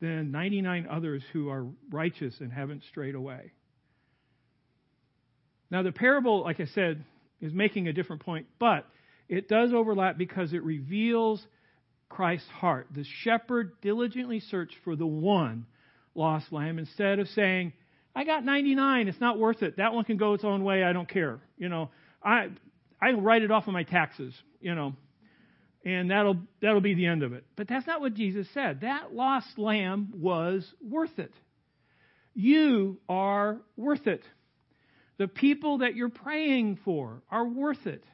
than 0.00 0.30
99 0.30 0.86
others 0.90 1.22
who 1.32 1.48
are 1.48 1.66
righteous 1.90 2.34
and 2.40 2.52
haven't 2.52 2.82
strayed 2.90 3.14
away. 3.14 3.52
Now, 5.70 5.82
the 5.82 5.92
parable, 5.92 6.42
like 6.44 6.60
I 6.60 6.66
said, 6.66 7.04
is 7.40 7.52
making 7.52 7.88
a 7.88 7.92
different 7.92 8.22
point, 8.22 8.46
but 8.58 8.86
it 9.28 9.48
does 9.48 9.72
overlap 9.72 10.16
because 10.16 10.52
it 10.52 10.62
reveals 10.62 11.44
Christ's 12.08 12.48
heart. 12.48 12.88
The 12.94 13.04
shepherd 13.22 13.72
diligently 13.82 14.40
searched 14.40 14.76
for 14.84 14.96
the 14.96 15.06
one 15.06 15.66
lost 16.14 16.52
lamb 16.52 16.78
instead 16.78 17.18
of 17.18 17.28
saying, 17.28 17.72
I 18.14 18.24
got 18.24 18.44
99, 18.44 19.08
it's 19.08 19.20
not 19.20 19.38
worth 19.38 19.62
it. 19.62 19.76
That 19.76 19.92
one 19.92 20.04
can 20.04 20.16
go 20.16 20.34
its 20.34 20.44
own 20.44 20.64
way, 20.64 20.82
I 20.82 20.92
don't 20.92 21.08
care. 21.08 21.40
You 21.58 21.68
know, 21.68 21.90
I 22.22 22.48
I 23.00 23.12
write 23.12 23.42
it 23.42 23.50
off 23.50 23.68
on 23.68 23.74
my 23.74 23.84
taxes, 23.84 24.34
you 24.60 24.74
know. 24.74 24.94
and 25.84 26.10
that'll 26.10 26.36
that'll 26.60 26.80
be 26.80 26.94
the 26.94 27.06
end 27.06 27.22
of 27.22 27.32
it. 27.32 27.44
But 27.56 27.68
that's 27.68 27.86
not 27.86 28.00
what 28.00 28.14
Jesus 28.14 28.46
said. 28.52 28.80
That 28.82 29.14
lost 29.14 29.58
lamb 29.58 30.12
was 30.16 30.66
worth 30.82 31.18
it. 31.18 31.32
You 32.34 33.00
are 33.08 33.58
worth 33.76 34.06
it. 34.06 34.22
The 35.18 35.28
people 35.28 35.78
that 35.78 35.96
you're 35.96 36.10
praying 36.10 36.78
for 36.84 37.22
are 37.30 37.46
worth 37.46 37.86
it. 37.86 38.04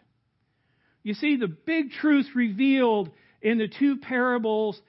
You 1.02 1.14
see, 1.14 1.36
the 1.36 1.48
big 1.48 1.90
truth 1.90 2.26
revealed 2.34 3.10
in 3.42 3.58
the 3.58 3.68
two 3.68 3.98
parables, 3.98 4.80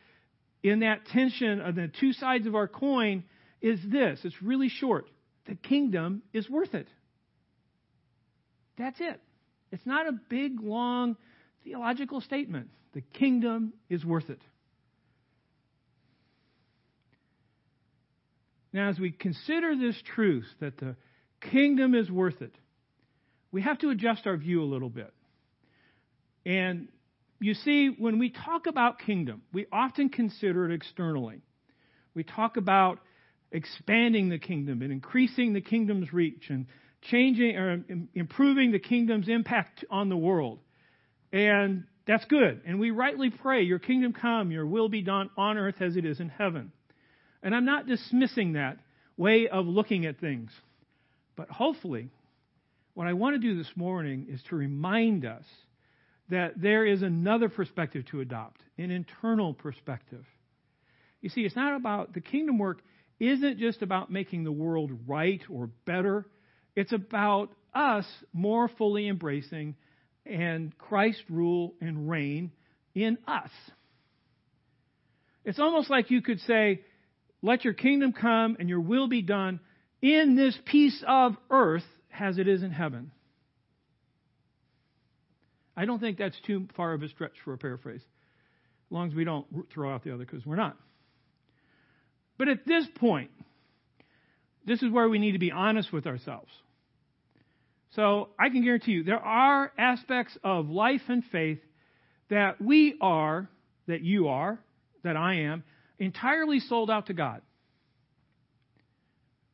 in 0.63 0.79
that 0.79 1.05
tension 1.07 1.59
of 1.59 1.75
the 1.75 1.91
two 1.99 2.13
sides 2.13 2.47
of 2.47 2.55
our 2.55 2.69
coin, 2.69 3.25
is 3.61 3.79
this. 3.85 4.19
It's 4.23 4.41
really 4.41 4.69
short. 4.69 5.09
The 5.47 5.55
kingdom 5.55 6.21
is 6.31 6.49
worth 6.49 6.73
it. 6.73 6.87
That's 8.77 8.99
it. 9.01 9.19
It's 9.75 9.85
not 9.85 10.07
a 10.07 10.13
big, 10.29 10.61
long 10.61 11.17
theological 11.65 12.21
statement. 12.21 12.69
The 12.93 13.01
kingdom 13.01 13.73
is 13.89 14.05
worth 14.05 14.29
it. 14.29 14.41
Now, 18.71 18.89
as 18.89 18.97
we 18.97 19.11
consider 19.11 19.75
this 19.75 20.01
truth 20.15 20.45
that 20.61 20.77
the 20.77 20.95
kingdom 21.41 21.93
is 21.93 22.09
worth 22.09 22.41
it, 22.41 22.55
we 23.51 23.63
have 23.63 23.77
to 23.79 23.89
adjust 23.89 24.25
our 24.25 24.37
view 24.37 24.63
a 24.63 24.65
little 24.65 24.89
bit. 24.89 25.13
And 26.45 26.87
you 27.41 27.53
see, 27.53 27.87
when 27.89 28.17
we 28.17 28.29
talk 28.29 28.67
about 28.67 28.99
kingdom, 28.99 29.41
we 29.51 29.65
often 29.73 30.07
consider 30.07 30.71
it 30.71 30.73
externally. 30.73 31.41
We 32.13 32.23
talk 32.23 32.55
about 32.55 32.99
expanding 33.51 34.29
the 34.29 34.39
kingdom 34.39 34.81
and 34.81 34.91
increasing 34.93 35.51
the 35.51 35.61
kingdom's 35.61 36.13
reach 36.13 36.45
and 36.49 36.67
changing 37.09 37.55
or 37.55 37.83
improving 38.13 38.71
the 38.71 38.79
kingdom's 38.79 39.27
impact 39.27 39.85
on 39.89 40.09
the 40.09 40.17
world. 40.17 40.59
And 41.31 41.85
that's 42.07 42.25
good. 42.25 42.61
And 42.65 42.79
we 42.79 42.91
rightly 42.91 43.29
pray, 43.29 43.63
Your 43.63 43.79
kingdom 43.79 44.13
come, 44.13 44.51
Your 44.51 44.65
will 44.65 44.89
be 44.89 45.01
done 45.01 45.29
on 45.37 45.57
earth 45.57 45.81
as 45.81 45.95
it 45.95 46.05
is 46.05 46.19
in 46.19 46.29
heaven. 46.29 46.71
And 47.41 47.55
I'm 47.55 47.65
not 47.65 47.87
dismissing 47.87 48.53
that 48.53 48.77
way 49.17 49.47
of 49.47 49.65
looking 49.65 50.05
at 50.05 50.19
things. 50.19 50.51
But 51.35 51.49
hopefully, 51.49 52.09
what 52.93 53.07
I 53.07 53.13
want 53.13 53.35
to 53.35 53.39
do 53.39 53.57
this 53.57 53.71
morning 53.75 54.27
is 54.29 54.41
to 54.49 54.55
remind 54.55 55.25
us 55.25 55.43
that 56.29 56.53
there 56.59 56.85
is 56.85 57.01
another 57.01 57.49
perspective 57.49 58.05
to 58.07 58.21
adopt, 58.21 58.61
an 58.77 58.89
internal 58.89 59.53
perspective. 59.53 60.25
You 61.21 61.29
see, 61.29 61.41
it's 61.41 61.55
not 61.55 61.75
about 61.75 62.13
the 62.13 62.21
kingdom 62.21 62.57
work 62.57 62.81
isn't 63.19 63.59
just 63.59 63.81
about 63.81 64.11
making 64.11 64.43
the 64.43 64.51
world 64.51 64.91
right 65.07 65.41
or 65.49 65.67
better. 65.85 66.25
It's 66.75 66.91
about 66.91 67.49
us 67.73 68.05
more 68.33 68.67
fully 68.67 69.07
embracing 69.07 69.75
and 70.25 70.75
Christ 70.77 71.21
rule 71.29 71.73
and 71.81 72.09
reign 72.09 72.51
in 72.93 73.17
us. 73.27 73.49
It's 75.43 75.59
almost 75.59 75.89
like 75.89 76.09
you 76.09 76.21
could 76.21 76.39
say, 76.41 76.81
let 77.41 77.63
your 77.63 77.73
kingdom 77.73 78.13
come 78.13 78.57
and 78.59 78.67
your 78.67 78.81
will 78.81 79.07
be 79.07 79.21
done 79.21 79.59
in 80.01 80.35
this 80.35 80.57
piece 80.65 81.03
of 81.07 81.35
earth 81.49 81.83
as 82.19 82.37
it 82.37 82.47
is 82.47 82.63
in 82.63 82.71
heaven. 82.71 83.11
I 85.77 85.85
don't 85.85 85.99
think 85.99 86.17
that's 86.17 86.39
too 86.47 86.67
far 86.75 86.93
of 86.93 87.03
a 87.03 87.09
stretch 87.09 87.33
for 87.43 87.53
a 87.53 87.57
paraphrase, 87.57 88.01
as 88.01 88.91
long 88.91 89.09
as 89.09 89.13
we 89.13 89.25
don't 89.25 89.45
throw 89.73 89.93
out 89.93 90.03
the 90.03 90.13
other, 90.13 90.25
because 90.25 90.45
we're 90.45 90.55
not. 90.55 90.77
But 92.37 92.47
at 92.47 92.65
this 92.65 92.85
point, 92.95 93.31
this 94.65 94.81
is 94.81 94.89
where 94.89 95.07
we 95.07 95.19
need 95.19 95.33
to 95.33 95.39
be 95.39 95.51
honest 95.51 95.91
with 95.93 96.07
ourselves. 96.07 96.49
So 97.95 98.29
I 98.37 98.49
can 98.49 98.63
guarantee 98.63 98.91
you 98.91 99.03
there 99.03 99.23
are 99.23 99.71
aspects 99.77 100.37
of 100.43 100.69
life 100.69 101.01
and 101.07 101.23
faith 101.31 101.59
that 102.29 102.61
we 102.61 102.97
are, 102.99 103.49
that 103.87 104.01
you 104.01 104.27
are, 104.27 104.59
that 105.03 105.15
I 105.15 105.35
am, 105.35 105.63
entirely 105.97 106.59
sold 106.59 106.91
out 106.91 107.07
to 107.07 107.13
God. 107.13 107.41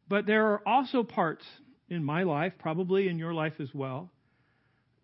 But 0.08 0.26
there 0.26 0.48
are 0.48 0.68
also 0.68 1.04
parts 1.04 1.46
in 1.90 2.04
my 2.04 2.24
life, 2.24 2.54
probably 2.58 3.08
in 3.08 3.18
your 3.18 3.34
life 3.34 3.54
as 3.60 3.70
well, 3.74 4.10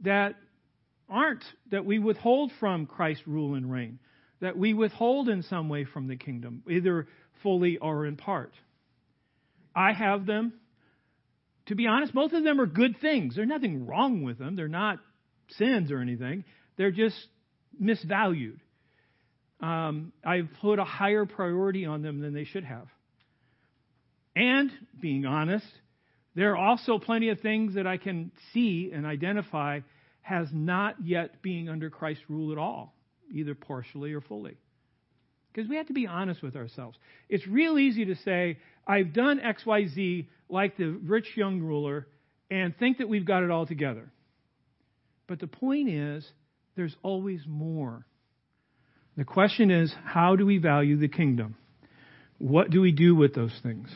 that 0.01 0.35
aren't, 1.09 1.43
that 1.71 1.85
we 1.85 1.99
withhold 1.99 2.51
from 2.59 2.85
Christ's 2.85 3.27
rule 3.27 3.55
and 3.55 3.71
reign, 3.71 3.99
that 4.41 4.57
we 4.57 4.73
withhold 4.73 5.29
in 5.29 5.43
some 5.43 5.69
way 5.69 5.85
from 5.85 6.07
the 6.07 6.15
kingdom, 6.15 6.63
either 6.69 7.07
fully 7.43 7.77
or 7.77 8.05
in 8.05 8.15
part. 8.15 8.53
I 9.75 9.93
have 9.93 10.25
them. 10.25 10.53
To 11.67 11.75
be 11.75 11.87
honest, 11.87 12.13
both 12.13 12.33
of 12.33 12.43
them 12.43 12.61
are 12.61 12.65
good 12.65 12.99
things. 13.01 13.35
There's 13.35 13.47
nothing 13.47 13.85
wrong 13.85 14.23
with 14.23 14.37
them. 14.37 14.55
They're 14.55 14.67
not 14.67 14.99
sins 15.51 15.91
or 15.91 15.99
anything. 15.99 16.43
They're 16.77 16.91
just 16.91 17.17
misvalued. 17.81 18.59
Um, 19.59 20.13
I've 20.23 20.49
put 20.61 20.79
a 20.79 20.83
higher 20.83 21.25
priority 21.25 21.85
on 21.85 22.01
them 22.01 22.19
than 22.19 22.33
they 22.33 22.45
should 22.45 22.63
have. 22.63 22.87
And, 24.35 24.71
being 25.01 25.25
honest, 25.25 25.65
there 26.35 26.55
are 26.55 26.57
also 26.57 26.99
plenty 26.99 27.29
of 27.29 27.39
things 27.39 27.73
that 27.73 27.87
I 27.87 27.97
can 27.97 28.31
see 28.53 28.91
and 28.93 29.05
identify 29.05 29.79
has 30.21 30.47
not 30.53 30.95
yet 31.03 31.41
being 31.41 31.69
under 31.69 31.89
Christ's 31.89 32.23
rule 32.29 32.51
at 32.51 32.57
all, 32.59 32.93
either 33.33 33.55
partially 33.55 34.13
or 34.13 34.21
fully. 34.21 34.57
Because 35.57 35.71
we 35.71 35.77
have 35.77 35.87
to 35.87 35.93
be 35.93 36.05
honest 36.05 36.43
with 36.43 36.55
ourselves. 36.55 36.99
It's 37.29 37.47
real 37.47 37.79
easy 37.79 38.05
to 38.05 38.15
say, 38.17 38.59
I've 38.85 39.11
done 39.11 39.39
XYZ 39.39 40.27
like 40.49 40.77
the 40.77 40.91
rich 41.03 41.25
young 41.33 41.61
ruler 41.61 42.05
and 42.51 42.77
think 42.77 42.99
that 42.99 43.09
we've 43.09 43.25
got 43.25 43.41
it 43.41 43.49
all 43.49 43.65
together. 43.65 44.07
But 45.25 45.39
the 45.39 45.47
point 45.47 45.89
is, 45.89 46.29
there's 46.75 46.95
always 47.01 47.41
more. 47.47 48.05
The 49.17 49.23
question 49.23 49.71
is, 49.71 49.91
how 50.05 50.35
do 50.35 50.45
we 50.45 50.59
value 50.59 50.95
the 50.95 51.07
kingdom? 51.07 51.55
What 52.37 52.69
do 52.69 52.79
we 52.79 52.91
do 52.91 53.15
with 53.15 53.33
those 53.33 53.59
things? 53.63 53.89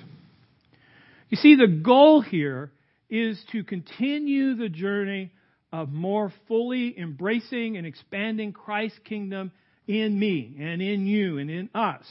You 1.30 1.38
see, 1.38 1.54
the 1.54 1.67
goal 1.67 2.21
here 2.21 2.71
is 3.08 3.39
to 3.52 3.63
continue 3.63 4.56
the 4.56 4.67
journey 4.67 5.32
of 5.71 5.91
more 5.91 6.34
fully 6.47 6.97
embracing 6.97 7.78
and 7.78 7.86
expanding 7.86 8.52
Christ's 8.52 8.97
kingdom 9.06 9.52
in 9.99 10.17
me 10.17 10.56
and 10.60 10.82
in 10.82 11.06
you 11.06 11.38
and 11.38 11.49
in 11.49 11.69
us. 11.75 12.06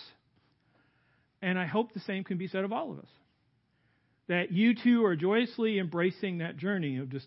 And 1.41 1.59
I 1.59 1.67
hope 1.67 1.93
the 1.93 2.01
same 2.01 2.25
can 2.25 2.37
be 2.37 2.49
said 2.49 2.65
of 2.65 2.73
all 2.73 2.93
of 2.93 2.99
us. 2.99 3.09
That 4.29 4.53
you 4.53 4.75
too 4.75 5.05
are 5.07 5.17
joyously 5.17 5.79
embracing 5.79 6.39
that 6.39 6.57
journey 6.57 6.99
of 6.99 7.09
just, 7.11 7.27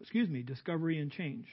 excuse 0.00 0.28
me, 0.28 0.42
discovery 0.42 1.00
and 1.00 1.10
change. 1.10 1.46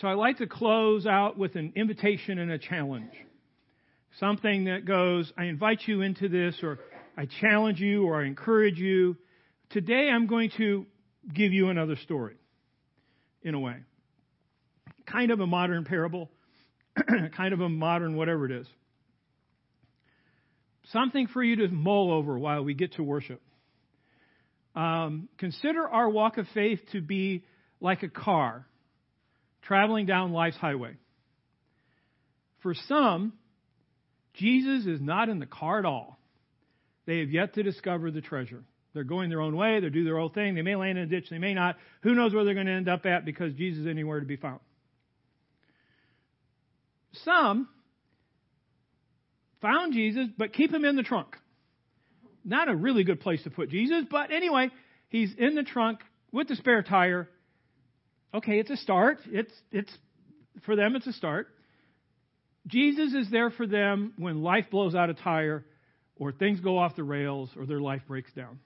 So 0.00 0.06
I'd 0.06 0.14
like 0.14 0.38
to 0.38 0.46
close 0.46 1.06
out 1.06 1.36
with 1.38 1.56
an 1.56 1.72
invitation 1.74 2.38
and 2.38 2.52
a 2.52 2.58
challenge. 2.58 3.10
Something 4.20 4.66
that 4.66 4.84
goes, 4.84 5.32
I 5.36 5.44
invite 5.44 5.80
you 5.86 6.02
into 6.02 6.28
this, 6.28 6.56
or 6.62 6.78
I 7.16 7.26
challenge 7.40 7.80
you, 7.80 8.04
or 8.06 8.22
I 8.22 8.26
encourage 8.26 8.78
you 8.78 9.16
Today 9.70 10.08
I'm 10.10 10.26
going 10.26 10.50
to 10.56 10.86
give 11.32 11.52
you 11.52 11.68
another 11.68 11.96
story, 11.96 12.36
in 13.42 13.54
a 13.54 13.60
way. 13.60 13.76
Kind 15.06 15.30
of 15.30 15.40
a 15.40 15.46
modern 15.46 15.84
parable, 15.84 16.30
kind 17.36 17.52
of 17.52 17.60
a 17.60 17.68
modern 17.68 18.16
whatever 18.16 18.46
it 18.46 18.52
is. 18.52 18.66
Something 20.92 21.26
for 21.26 21.42
you 21.42 21.56
to 21.56 21.68
mull 21.68 22.10
over 22.12 22.38
while 22.38 22.64
we 22.64 22.72
get 22.72 22.94
to 22.94 23.02
worship. 23.02 23.42
Um, 24.74 25.28
consider 25.36 25.86
our 25.86 26.08
walk 26.08 26.38
of 26.38 26.46
faith 26.54 26.80
to 26.92 27.02
be 27.02 27.44
like 27.80 28.02
a 28.02 28.08
car 28.08 28.66
traveling 29.62 30.06
down 30.06 30.32
life's 30.32 30.56
highway. 30.56 30.96
For 32.62 32.72
some, 32.86 33.34
Jesus 34.34 34.86
is 34.86 35.00
not 35.00 35.28
in 35.28 35.40
the 35.40 35.46
car 35.46 35.78
at 35.78 35.84
all. 35.84 36.18
They 37.06 37.18
have 37.20 37.30
yet 37.30 37.54
to 37.54 37.62
discover 37.62 38.10
the 38.10 38.20
treasure. 38.22 38.64
They're 38.94 39.04
going 39.04 39.30
their 39.30 39.40
own 39.40 39.56
way. 39.56 39.80
They 39.80 39.90
do 39.90 40.04
their 40.04 40.18
own 40.18 40.30
thing. 40.30 40.54
They 40.54 40.62
may 40.62 40.76
land 40.76 40.98
in 40.98 41.04
a 41.04 41.06
ditch. 41.06 41.26
They 41.30 41.38
may 41.38 41.54
not. 41.54 41.76
Who 42.02 42.14
knows 42.14 42.34
where 42.34 42.44
they're 42.44 42.54
going 42.54 42.66
to 42.66 42.72
end 42.72 42.88
up 42.88 43.06
at 43.06 43.24
because 43.24 43.52
Jesus 43.54 43.82
is 43.82 43.86
anywhere 43.86 44.20
to 44.20 44.26
be 44.26 44.36
found. 44.36 44.60
Some 47.24 47.68
found 49.60 49.92
Jesus, 49.92 50.28
but 50.36 50.52
keep 50.52 50.72
him 50.72 50.84
in 50.84 50.96
the 50.96 51.02
trunk. 51.02 51.36
Not 52.44 52.68
a 52.68 52.74
really 52.74 53.04
good 53.04 53.20
place 53.20 53.42
to 53.42 53.50
put 53.50 53.70
Jesus, 53.70 54.04
but 54.10 54.30
anyway, 54.30 54.70
he's 55.08 55.32
in 55.36 55.54
the 55.54 55.64
trunk 55.64 56.00
with 56.32 56.48
the 56.48 56.56
spare 56.56 56.82
tire. 56.82 57.28
Okay, 58.32 58.58
it's 58.58 58.70
a 58.70 58.76
start. 58.76 59.18
It's 59.26 59.52
it's 59.70 59.92
for 60.64 60.76
them 60.76 60.96
it's 60.96 61.06
a 61.06 61.12
start. 61.12 61.48
Jesus 62.66 63.14
is 63.14 63.30
there 63.30 63.50
for 63.50 63.66
them 63.66 64.12
when 64.18 64.42
life 64.42 64.66
blows 64.70 64.94
out 64.94 65.08
a 65.08 65.14
tire 65.14 65.64
or 66.16 66.32
things 66.32 66.60
go 66.60 66.78
off 66.78 66.96
the 66.96 67.04
rails 67.04 67.50
or 67.56 67.64
their 67.64 67.80
life 67.80 68.02
breaks 68.06 68.32
down. 68.32 68.58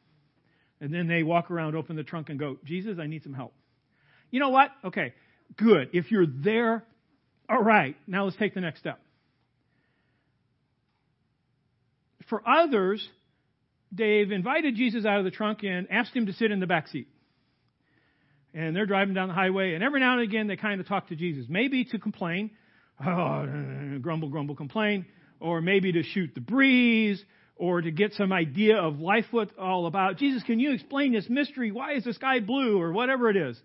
And 0.82 0.92
then 0.92 1.06
they 1.06 1.22
walk 1.22 1.52
around, 1.52 1.76
open 1.76 1.94
the 1.94 2.02
trunk, 2.02 2.28
and 2.28 2.40
go, 2.40 2.58
Jesus, 2.64 2.98
I 3.00 3.06
need 3.06 3.22
some 3.22 3.32
help. 3.32 3.54
You 4.32 4.40
know 4.40 4.48
what? 4.48 4.70
Okay, 4.84 5.14
good. 5.56 5.90
If 5.92 6.10
you're 6.10 6.26
there, 6.26 6.84
all 7.48 7.62
right, 7.62 7.94
now 8.08 8.24
let's 8.24 8.36
take 8.36 8.52
the 8.52 8.60
next 8.60 8.80
step. 8.80 8.98
For 12.28 12.42
others, 12.44 13.08
they've 13.92 14.32
invited 14.32 14.74
Jesus 14.74 15.06
out 15.06 15.20
of 15.20 15.24
the 15.24 15.30
trunk 15.30 15.62
and 15.62 15.86
asked 15.88 16.16
him 16.16 16.26
to 16.26 16.32
sit 16.32 16.50
in 16.50 16.58
the 16.58 16.66
back 16.66 16.88
seat. 16.88 17.06
And 18.52 18.74
they're 18.74 18.84
driving 18.84 19.14
down 19.14 19.28
the 19.28 19.34
highway, 19.34 19.74
and 19.74 19.84
every 19.84 20.00
now 20.00 20.14
and 20.14 20.22
again 20.22 20.48
they 20.48 20.56
kind 20.56 20.80
of 20.80 20.88
talk 20.88 21.08
to 21.10 21.16
Jesus, 21.16 21.46
maybe 21.48 21.84
to 21.84 21.98
complain, 22.00 22.50
oh, 23.06 23.98
grumble, 24.00 24.30
grumble, 24.30 24.56
complain, 24.56 25.06
or 25.38 25.60
maybe 25.60 25.92
to 25.92 26.02
shoot 26.02 26.34
the 26.34 26.40
breeze, 26.40 27.24
or 27.56 27.80
to 27.80 27.90
get 27.90 28.12
some 28.14 28.32
idea 28.32 28.76
of 28.76 28.98
life 28.98 29.26
what's 29.30 29.52
all 29.58 29.86
about. 29.86 30.16
Jesus, 30.16 30.42
can 30.42 30.58
you 30.58 30.72
explain 30.72 31.12
this 31.12 31.28
mystery? 31.28 31.70
Why 31.70 31.94
is 31.94 32.04
the 32.04 32.12
sky 32.14 32.40
blue? 32.40 32.80
Or 32.80 32.92
whatever 32.92 33.30
it 33.30 33.36
is. 33.36 33.60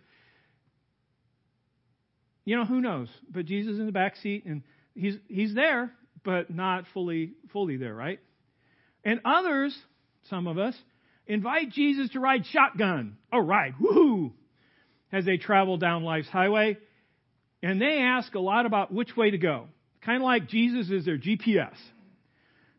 You 2.45 2.55
know, 2.55 2.65
who 2.65 2.79
knows? 2.79 3.09
But 3.29 3.45
Jesus 3.45 3.73
is 3.73 3.79
in 3.79 3.87
the 3.87 3.91
back 3.91 4.15
seat, 4.17 4.45
and 4.45 4.63
he's 4.95 5.15
he's 5.27 5.53
there, 5.53 5.91
but 6.23 6.49
not 6.49 6.85
fully 6.93 7.33
fully 7.51 7.75
there, 7.75 7.93
right? 7.93 8.19
And 9.03 9.19
others, 9.25 9.77
some 10.29 10.47
of 10.47 10.57
us, 10.57 10.73
invite 11.25 11.71
Jesus 11.71 12.09
to 12.11 12.19
ride 12.19 12.45
shotgun. 12.45 13.17
Oh, 13.33 13.39
ride, 13.39 13.73
woohoo! 13.81 14.31
As 15.11 15.25
they 15.25 15.37
travel 15.37 15.77
down 15.77 16.03
life's 16.03 16.29
highway, 16.29 16.77
and 17.61 17.81
they 17.81 17.99
ask 17.99 18.33
a 18.33 18.39
lot 18.39 18.65
about 18.65 18.93
which 18.93 19.15
way 19.17 19.31
to 19.31 19.37
go. 19.37 19.67
Kind 20.01 20.21
of 20.21 20.25
like 20.25 20.47
Jesus 20.47 20.89
is 20.89 21.03
their 21.03 21.17
GPS. 21.17 21.75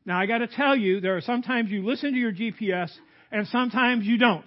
Now, 0.08 0.18
I 0.18 0.24
got 0.24 0.38
to 0.38 0.46
tell 0.46 0.74
you, 0.74 1.02
there 1.02 1.18
are 1.18 1.20
sometimes 1.20 1.70
you 1.70 1.84
listen 1.84 2.14
to 2.14 2.18
your 2.18 2.32
GPS 2.32 2.90
and 3.30 3.46
sometimes 3.48 4.06
you 4.06 4.16
don't. 4.16 4.46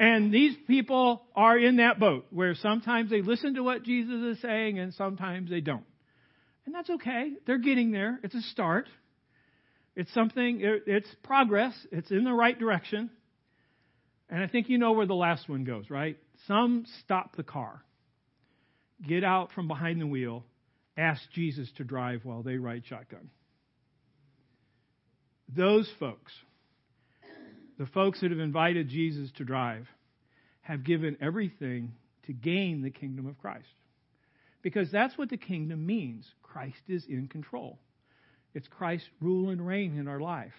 And 0.00 0.34
these 0.34 0.56
people 0.66 1.22
are 1.36 1.56
in 1.56 1.76
that 1.76 2.00
boat 2.00 2.26
where 2.30 2.56
sometimes 2.56 3.08
they 3.08 3.22
listen 3.22 3.54
to 3.54 3.62
what 3.62 3.84
Jesus 3.84 4.36
is 4.36 4.42
saying 4.42 4.80
and 4.80 4.92
sometimes 4.94 5.48
they 5.48 5.60
don't. 5.60 5.84
And 6.66 6.74
that's 6.74 6.90
okay. 6.90 7.34
They're 7.46 7.58
getting 7.58 7.92
there. 7.92 8.18
It's 8.24 8.34
a 8.34 8.40
start. 8.40 8.88
It's 9.94 10.12
something, 10.12 10.58
it's 10.60 11.08
progress. 11.22 11.74
It's 11.92 12.10
in 12.10 12.24
the 12.24 12.32
right 12.32 12.58
direction. 12.58 13.10
And 14.28 14.42
I 14.42 14.48
think 14.48 14.68
you 14.68 14.76
know 14.76 14.90
where 14.90 15.06
the 15.06 15.14
last 15.14 15.48
one 15.48 15.62
goes, 15.62 15.88
right? 15.88 16.18
Some 16.48 16.84
stop 17.04 17.36
the 17.36 17.44
car, 17.44 17.84
get 19.06 19.22
out 19.22 19.52
from 19.52 19.68
behind 19.68 20.00
the 20.00 20.06
wheel, 20.08 20.44
ask 20.96 21.22
Jesus 21.32 21.70
to 21.76 21.84
drive 21.84 22.24
while 22.24 22.42
they 22.42 22.56
ride 22.56 22.82
shotgun. 22.88 23.30
Those 25.48 25.90
folks, 25.98 26.32
the 27.78 27.86
folks 27.86 28.20
that 28.20 28.30
have 28.30 28.40
invited 28.40 28.88
Jesus 28.88 29.30
to 29.32 29.44
drive, 29.44 29.86
have 30.62 30.84
given 30.84 31.16
everything 31.20 31.92
to 32.26 32.32
gain 32.32 32.82
the 32.82 32.90
kingdom 32.90 33.26
of 33.26 33.38
Christ. 33.38 33.66
Because 34.62 34.90
that's 34.90 35.18
what 35.18 35.28
the 35.28 35.36
kingdom 35.36 35.84
means. 35.84 36.24
Christ 36.42 36.82
is 36.88 37.04
in 37.06 37.26
control. 37.26 37.78
It's 38.54 38.68
Christ's 38.68 39.08
rule 39.20 39.50
and 39.50 39.66
reign 39.66 39.98
in 39.98 40.06
our 40.06 40.20
life. 40.20 40.54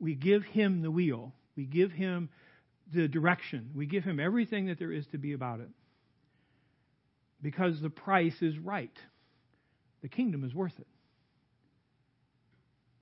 We 0.00 0.14
give 0.14 0.42
him 0.42 0.82
the 0.82 0.90
wheel. 0.90 1.32
We 1.56 1.64
give 1.64 1.92
him 1.92 2.28
the 2.92 3.06
direction. 3.06 3.70
We 3.74 3.86
give 3.86 4.04
him 4.04 4.18
everything 4.18 4.66
that 4.66 4.78
there 4.78 4.92
is 4.92 5.06
to 5.08 5.18
be 5.18 5.32
about 5.32 5.60
it. 5.60 5.70
Because 7.40 7.80
the 7.80 7.90
price 7.90 8.40
is 8.40 8.58
right. 8.58 8.96
The 10.02 10.08
kingdom 10.08 10.44
is 10.44 10.54
worth 10.54 10.78
it. 10.78 10.86